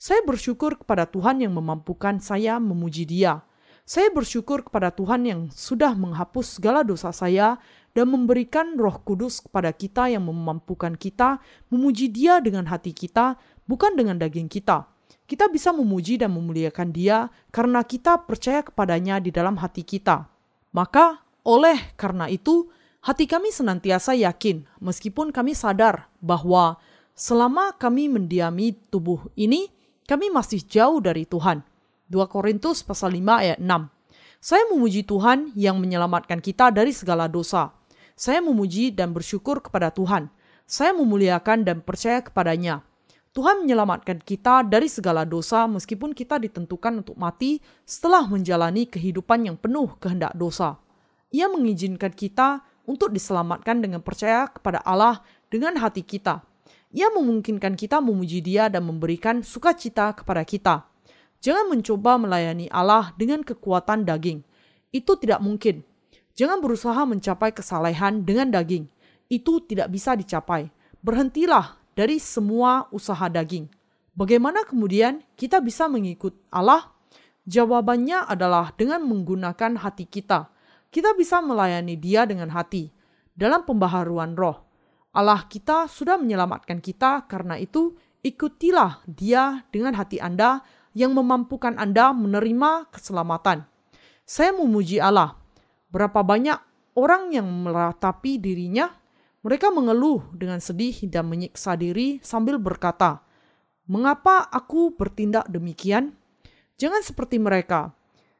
Saya 0.04 0.20
bersyukur 0.20 0.76
kepada 0.76 1.08
Tuhan 1.08 1.40
yang 1.40 1.56
memampukan 1.56 2.20
saya 2.20 2.60
memuji 2.60 3.08
Dia. 3.08 3.40
Saya 3.88 4.12
bersyukur 4.12 4.60
kepada 4.60 4.92
Tuhan 4.92 5.24
yang 5.24 5.40
sudah 5.48 5.96
menghapus 5.96 6.60
segala 6.60 6.84
dosa 6.84 7.08
saya 7.08 7.56
dan 7.96 8.12
memberikan 8.12 8.76
Roh 8.76 9.00
Kudus 9.00 9.40
kepada 9.40 9.72
kita 9.72 10.12
yang 10.12 10.28
memampukan 10.28 10.92
kita 10.92 11.40
memuji 11.72 12.12
Dia 12.12 12.44
dengan 12.44 12.68
hati 12.68 12.92
kita, 12.92 13.40
bukan 13.64 13.96
dengan 13.96 14.20
daging 14.20 14.44
kita. 14.44 14.84
Kita 15.24 15.48
bisa 15.48 15.72
memuji 15.72 16.20
dan 16.20 16.36
memuliakan 16.36 16.92
Dia 16.92 17.32
karena 17.48 17.80
kita 17.80 18.28
percaya 18.28 18.60
kepadanya 18.60 19.24
di 19.24 19.32
dalam 19.32 19.56
hati 19.56 19.88
kita. 19.88 20.28
Maka, 20.76 21.24
oleh 21.48 21.80
karena 21.96 22.28
itu, 22.28 22.68
hati 23.00 23.24
kami 23.24 23.48
senantiasa 23.48 24.12
yakin, 24.12 24.68
meskipun 24.84 25.32
kami 25.32 25.56
sadar 25.56 26.12
bahwa 26.20 26.76
selama 27.16 27.72
kami 27.80 28.12
mendiami 28.12 28.76
tubuh 28.92 29.32
ini, 29.32 29.72
kami 30.04 30.32
masih 30.32 30.64
jauh 30.64 31.00
dari 31.00 31.24
Tuhan. 31.24 31.64
2 32.12 32.20
Korintus 32.28 32.84
pasal 32.84 33.16
5 33.16 33.42
ayat 33.42 33.58
6. 33.58 33.68
Saya 34.44 34.64
memuji 34.68 35.02
Tuhan 35.08 35.56
yang 35.56 35.80
menyelamatkan 35.80 36.38
kita 36.44 36.68
dari 36.68 36.92
segala 36.92 37.26
dosa 37.26 37.72
saya 38.14 38.38
memuji 38.38 38.94
dan 38.94 39.10
bersyukur 39.10 39.58
kepada 39.58 39.90
Tuhan. 39.90 40.30
Saya 40.64 40.94
memuliakan 40.94 41.66
dan 41.66 41.82
percaya 41.82 42.22
kepadanya. 42.22 42.86
Tuhan 43.34 43.66
menyelamatkan 43.66 44.22
kita 44.22 44.62
dari 44.62 44.86
segala 44.86 45.26
dosa 45.26 45.66
meskipun 45.66 46.14
kita 46.14 46.38
ditentukan 46.38 47.02
untuk 47.02 47.18
mati 47.18 47.58
setelah 47.82 48.22
menjalani 48.30 48.86
kehidupan 48.86 49.50
yang 49.50 49.58
penuh 49.58 49.98
kehendak 49.98 50.30
dosa. 50.38 50.78
Ia 51.34 51.50
mengizinkan 51.50 52.14
kita 52.14 52.62
untuk 52.86 53.10
diselamatkan 53.10 53.82
dengan 53.82 53.98
percaya 53.98 54.46
kepada 54.46 54.78
Allah 54.86 55.18
dengan 55.50 55.74
hati 55.82 56.06
kita. 56.06 56.46
Ia 56.94 57.10
memungkinkan 57.10 57.74
kita 57.74 57.98
memuji 57.98 58.38
Dia 58.38 58.70
dan 58.70 58.86
memberikan 58.86 59.42
sukacita 59.42 60.14
kepada 60.14 60.46
kita. 60.46 60.86
Jangan 61.42 61.66
mencoba 61.66 62.14
melayani 62.22 62.70
Allah 62.70 63.10
dengan 63.18 63.42
kekuatan 63.42 64.06
daging. 64.06 64.46
Itu 64.94 65.18
tidak 65.18 65.42
mungkin. 65.42 65.82
Jangan 66.38 66.62
berusaha 66.62 67.02
mencapai 67.02 67.50
kesalehan 67.50 68.22
dengan 68.22 68.54
daging. 68.54 68.86
Itu 69.26 69.66
tidak 69.66 69.90
bisa 69.90 70.14
dicapai. 70.14 70.70
Berhentilah 71.02 71.82
dari 71.98 72.22
semua 72.22 72.86
usaha 72.94 73.26
daging. 73.26 73.66
Bagaimana 74.14 74.62
kemudian 74.62 75.18
kita 75.34 75.58
bisa 75.58 75.90
mengikut 75.90 76.38
Allah? 76.54 76.94
Jawabannya 77.44 78.30
adalah 78.30 78.70
dengan 78.78 79.02
menggunakan 79.02 79.82
hati 79.82 80.06
kita. 80.06 80.46
Kita 80.94 81.10
bisa 81.18 81.42
melayani 81.42 81.98
Dia 81.98 82.22
dengan 82.22 82.54
hati 82.54 82.94
dalam 83.34 83.66
pembaharuan 83.66 84.38
roh. 84.38 84.62
Allah 85.14 85.46
kita 85.46 85.86
sudah 85.86 86.18
menyelamatkan 86.18 86.82
kita, 86.82 87.24
karena 87.30 87.54
itu 87.56 87.94
Ikutilah 88.24 89.04
Dia 89.04 89.68
dengan 89.68 89.92
hati 89.92 90.16
Anda 90.16 90.64
yang 90.96 91.12
memampukan 91.12 91.76
Anda 91.76 92.16
menerima 92.16 92.88
keselamatan. 92.88 93.68
Saya 94.24 94.56
memuji 94.56 94.96
Allah. 94.96 95.36
Berapa 95.92 96.24
banyak 96.24 96.56
orang 96.96 97.36
yang 97.36 97.44
meratapi 97.44 98.40
dirinya, 98.40 98.88
mereka 99.44 99.68
mengeluh 99.68 100.24
dengan 100.32 100.56
sedih 100.56 101.04
dan 101.12 101.28
menyiksa 101.28 101.76
diri 101.76 102.16
sambil 102.24 102.56
berkata, 102.56 103.20
"Mengapa 103.92 104.48
aku 104.48 104.96
bertindak 104.96 105.44
demikian?" 105.52 106.16
Jangan 106.80 107.04
seperti 107.04 107.36
mereka. 107.36 107.92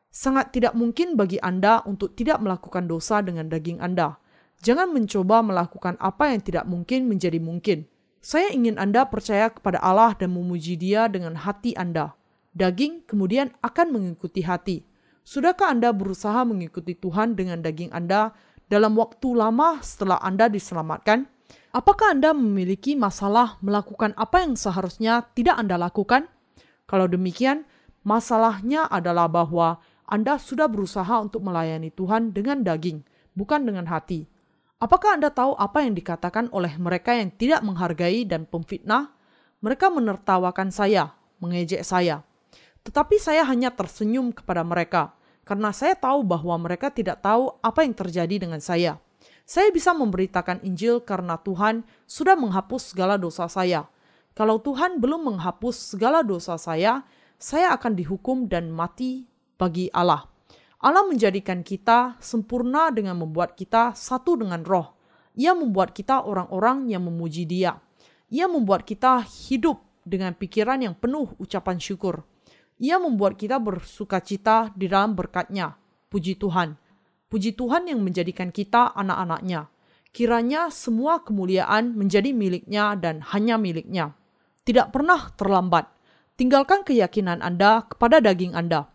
Sangat 0.08 0.48
tidak 0.56 0.72
mungkin 0.72 1.12
bagi 1.20 1.36
Anda 1.44 1.84
untuk 1.84 2.16
tidak 2.16 2.40
melakukan 2.40 2.88
dosa 2.88 3.20
dengan 3.20 3.52
daging 3.52 3.84
Anda. 3.84 4.16
Jangan 4.60 4.92
mencoba 4.92 5.42
melakukan 5.42 5.98
apa 5.98 6.30
yang 6.30 6.40
tidak 6.44 6.64
mungkin 6.68 7.08
menjadi 7.10 7.40
mungkin. 7.42 7.88
Saya 8.24 8.52
ingin 8.54 8.80
Anda 8.80 9.04
percaya 9.04 9.52
kepada 9.52 9.82
Allah 9.82 10.16
dan 10.16 10.32
memuji 10.32 10.78
Dia 10.80 11.10
dengan 11.10 11.36
hati 11.36 11.76
Anda. 11.76 12.16
Daging 12.54 13.04
kemudian 13.04 13.52
akan 13.60 13.92
mengikuti 13.92 14.40
hati. 14.46 14.86
Sudahkah 15.24 15.72
Anda 15.72 15.90
berusaha 15.90 16.44
mengikuti 16.44 16.94
Tuhan 16.94 17.34
dengan 17.34 17.60
daging 17.60 17.92
Anda 17.92 18.32
dalam 18.68 18.96
waktu 18.96 19.28
lama 19.36 19.80
setelah 19.84 20.20
Anda 20.24 20.48
diselamatkan? 20.48 21.28
Apakah 21.74 22.14
Anda 22.14 22.30
memiliki 22.30 22.94
masalah 22.94 23.58
melakukan 23.58 24.14
apa 24.14 24.46
yang 24.46 24.54
seharusnya 24.54 25.26
tidak 25.34 25.58
Anda 25.58 25.74
lakukan? 25.76 26.30
Kalau 26.86 27.10
demikian, 27.10 27.66
masalahnya 28.06 28.86
adalah 28.86 29.26
bahwa 29.26 29.82
Anda 30.06 30.38
sudah 30.38 30.70
berusaha 30.70 31.18
untuk 31.18 31.42
melayani 31.42 31.90
Tuhan 31.90 32.30
dengan 32.30 32.62
daging, 32.62 33.02
bukan 33.34 33.66
dengan 33.66 33.90
hati. 33.90 34.28
Apakah 34.84 35.16
Anda 35.16 35.32
tahu 35.32 35.56
apa 35.56 35.80
yang 35.80 35.96
dikatakan 35.96 36.52
oleh 36.52 36.76
mereka 36.76 37.16
yang 37.16 37.32
tidak 37.32 37.64
menghargai 37.64 38.28
dan 38.28 38.44
pemfitnah? 38.44 39.16
Mereka 39.64 39.88
menertawakan 39.88 40.68
saya, 40.68 41.16
mengejek 41.40 41.80
saya. 41.80 42.20
Tetapi 42.84 43.16
saya 43.16 43.48
hanya 43.48 43.72
tersenyum 43.72 44.28
kepada 44.28 44.60
mereka, 44.60 45.16
karena 45.48 45.72
saya 45.72 45.96
tahu 45.96 46.20
bahwa 46.20 46.60
mereka 46.60 46.92
tidak 46.92 47.24
tahu 47.24 47.56
apa 47.64 47.80
yang 47.80 47.96
terjadi 47.96 48.36
dengan 48.36 48.60
saya. 48.60 49.00
Saya 49.48 49.72
bisa 49.72 49.96
memberitakan 49.96 50.60
Injil 50.60 51.00
karena 51.00 51.40
Tuhan 51.40 51.80
sudah 52.04 52.36
menghapus 52.36 52.92
segala 52.92 53.16
dosa 53.16 53.48
saya. 53.48 53.88
Kalau 54.36 54.60
Tuhan 54.60 55.00
belum 55.00 55.32
menghapus 55.32 55.96
segala 55.96 56.20
dosa 56.20 56.60
saya, 56.60 57.08
saya 57.40 57.72
akan 57.72 57.96
dihukum 57.96 58.52
dan 58.52 58.68
mati 58.68 59.24
bagi 59.56 59.88
Allah. 59.96 60.33
Allah 60.84 61.00
menjadikan 61.08 61.64
kita 61.64 62.20
sempurna 62.20 62.92
dengan 62.92 63.16
membuat 63.16 63.56
kita 63.56 63.96
satu 63.96 64.36
dengan 64.36 64.60
roh. 64.60 64.92
Ia 65.32 65.56
membuat 65.56 65.96
kita 65.96 66.28
orang-orang 66.28 66.92
yang 66.92 67.08
memuji 67.08 67.48
dia. 67.48 67.80
Ia 68.28 68.44
membuat 68.52 68.84
kita 68.84 69.24
hidup 69.24 69.80
dengan 70.04 70.36
pikiran 70.36 70.84
yang 70.84 70.92
penuh 70.92 71.32
ucapan 71.40 71.80
syukur. 71.80 72.28
Ia 72.76 73.00
membuat 73.00 73.40
kita 73.40 73.56
bersuka 73.56 74.20
cita 74.20 74.76
di 74.76 74.84
dalam 74.84 75.16
berkatnya. 75.16 75.72
Puji 76.12 76.36
Tuhan. 76.36 76.76
Puji 77.32 77.56
Tuhan 77.56 77.88
yang 77.88 78.04
menjadikan 78.04 78.52
kita 78.52 78.92
anak-anaknya. 78.92 79.72
Kiranya 80.12 80.68
semua 80.68 81.24
kemuliaan 81.24 81.96
menjadi 81.96 82.36
miliknya 82.36 82.92
dan 83.00 83.24
hanya 83.32 83.56
miliknya. 83.56 84.12
Tidak 84.68 84.92
pernah 84.92 85.32
terlambat. 85.32 85.88
Tinggalkan 86.36 86.84
keyakinan 86.84 87.40
Anda 87.40 87.88
kepada 87.88 88.20
daging 88.20 88.52
Anda 88.52 88.93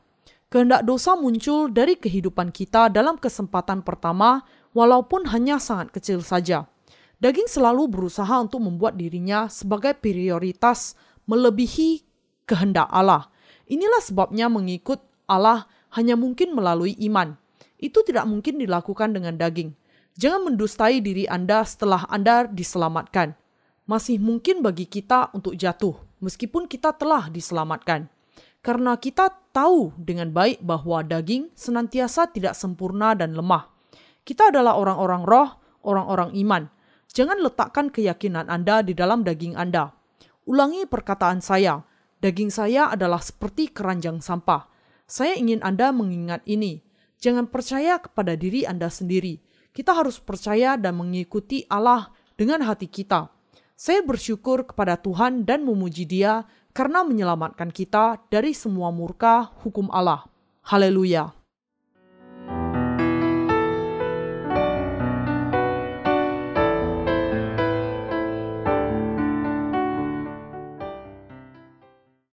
kehendak 0.50 0.82
dosa 0.82 1.14
muncul 1.14 1.70
dari 1.70 1.94
kehidupan 1.94 2.50
kita 2.50 2.90
dalam 2.90 3.22
kesempatan 3.22 3.86
pertama, 3.86 4.42
walaupun 4.74 5.30
hanya 5.30 5.62
sangat 5.62 5.94
kecil 5.94 6.26
saja. 6.26 6.66
Daging 7.22 7.46
selalu 7.46 7.86
berusaha 7.86 8.34
untuk 8.42 8.66
membuat 8.66 8.98
dirinya 8.98 9.46
sebagai 9.46 9.94
prioritas 9.94 10.98
melebihi 11.30 12.02
kehendak 12.50 12.90
Allah. 12.90 13.30
Inilah 13.70 14.02
sebabnya 14.02 14.50
mengikut 14.50 14.98
Allah 15.30 15.70
hanya 15.94 16.18
mungkin 16.18 16.58
melalui 16.58 16.98
iman. 17.06 17.38
Itu 17.78 18.02
tidak 18.02 18.26
mungkin 18.26 18.58
dilakukan 18.58 19.14
dengan 19.14 19.38
daging. 19.38 19.78
Jangan 20.18 20.52
mendustai 20.52 21.00
diri 21.00 21.30
Anda 21.30 21.62
setelah 21.62 22.10
Anda 22.10 22.50
diselamatkan. 22.50 23.38
Masih 23.86 24.18
mungkin 24.18 24.66
bagi 24.66 24.90
kita 24.90 25.30
untuk 25.36 25.54
jatuh, 25.54 25.98
meskipun 26.24 26.66
kita 26.66 26.96
telah 26.98 27.30
diselamatkan 27.30 28.10
karena 28.60 29.00
kita 29.00 29.32
tahu 29.56 29.96
dengan 29.96 30.30
baik 30.36 30.60
bahwa 30.64 31.04
daging 31.04 31.52
senantiasa 31.56 32.32
tidak 32.32 32.56
sempurna 32.56 33.16
dan 33.16 33.34
lemah. 33.36 33.72
Kita 34.28 34.52
adalah 34.52 34.76
orang-orang 34.78 35.24
roh, 35.24 35.50
orang-orang 35.84 36.36
iman. 36.44 36.64
Jangan 37.10 37.42
letakkan 37.42 37.90
keyakinan 37.90 38.52
Anda 38.52 38.86
di 38.86 38.94
dalam 38.94 39.26
daging 39.26 39.58
Anda. 39.58 39.96
Ulangi 40.46 40.86
perkataan 40.86 41.42
saya, 41.42 41.82
daging 42.22 42.54
saya 42.54 42.94
adalah 42.94 43.24
seperti 43.24 43.72
keranjang 43.74 44.22
sampah. 44.22 44.70
Saya 45.10 45.34
ingin 45.34 45.66
Anda 45.66 45.90
mengingat 45.90 46.46
ini. 46.46 46.86
Jangan 47.18 47.50
percaya 47.50 47.98
kepada 47.98 48.38
diri 48.38 48.64
Anda 48.70 48.88
sendiri. 48.94 49.42
Kita 49.74 49.98
harus 49.98 50.22
percaya 50.22 50.78
dan 50.78 51.00
mengikuti 51.00 51.66
Allah 51.66 52.14
dengan 52.38 52.62
hati 52.64 52.86
kita. 52.86 53.32
Saya 53.80 54.04
bersyukur 54.04 54.68
kepada 54.68 55.00
Tuhan 55.00 55.48
dan 55.48 55.64
memuji 55.64 56.04
Dia 56.04 56.44
karena 56.76 57.02
menyelamatkan 57.08 57.74
kita 57.74 58.22
dari 58.30 58.54
semua 58.54 58.94
murka 58.94 59.50
hukum 59.64 59.90
Allah. 59.90 60.28
Haleluya! 60.68 61.39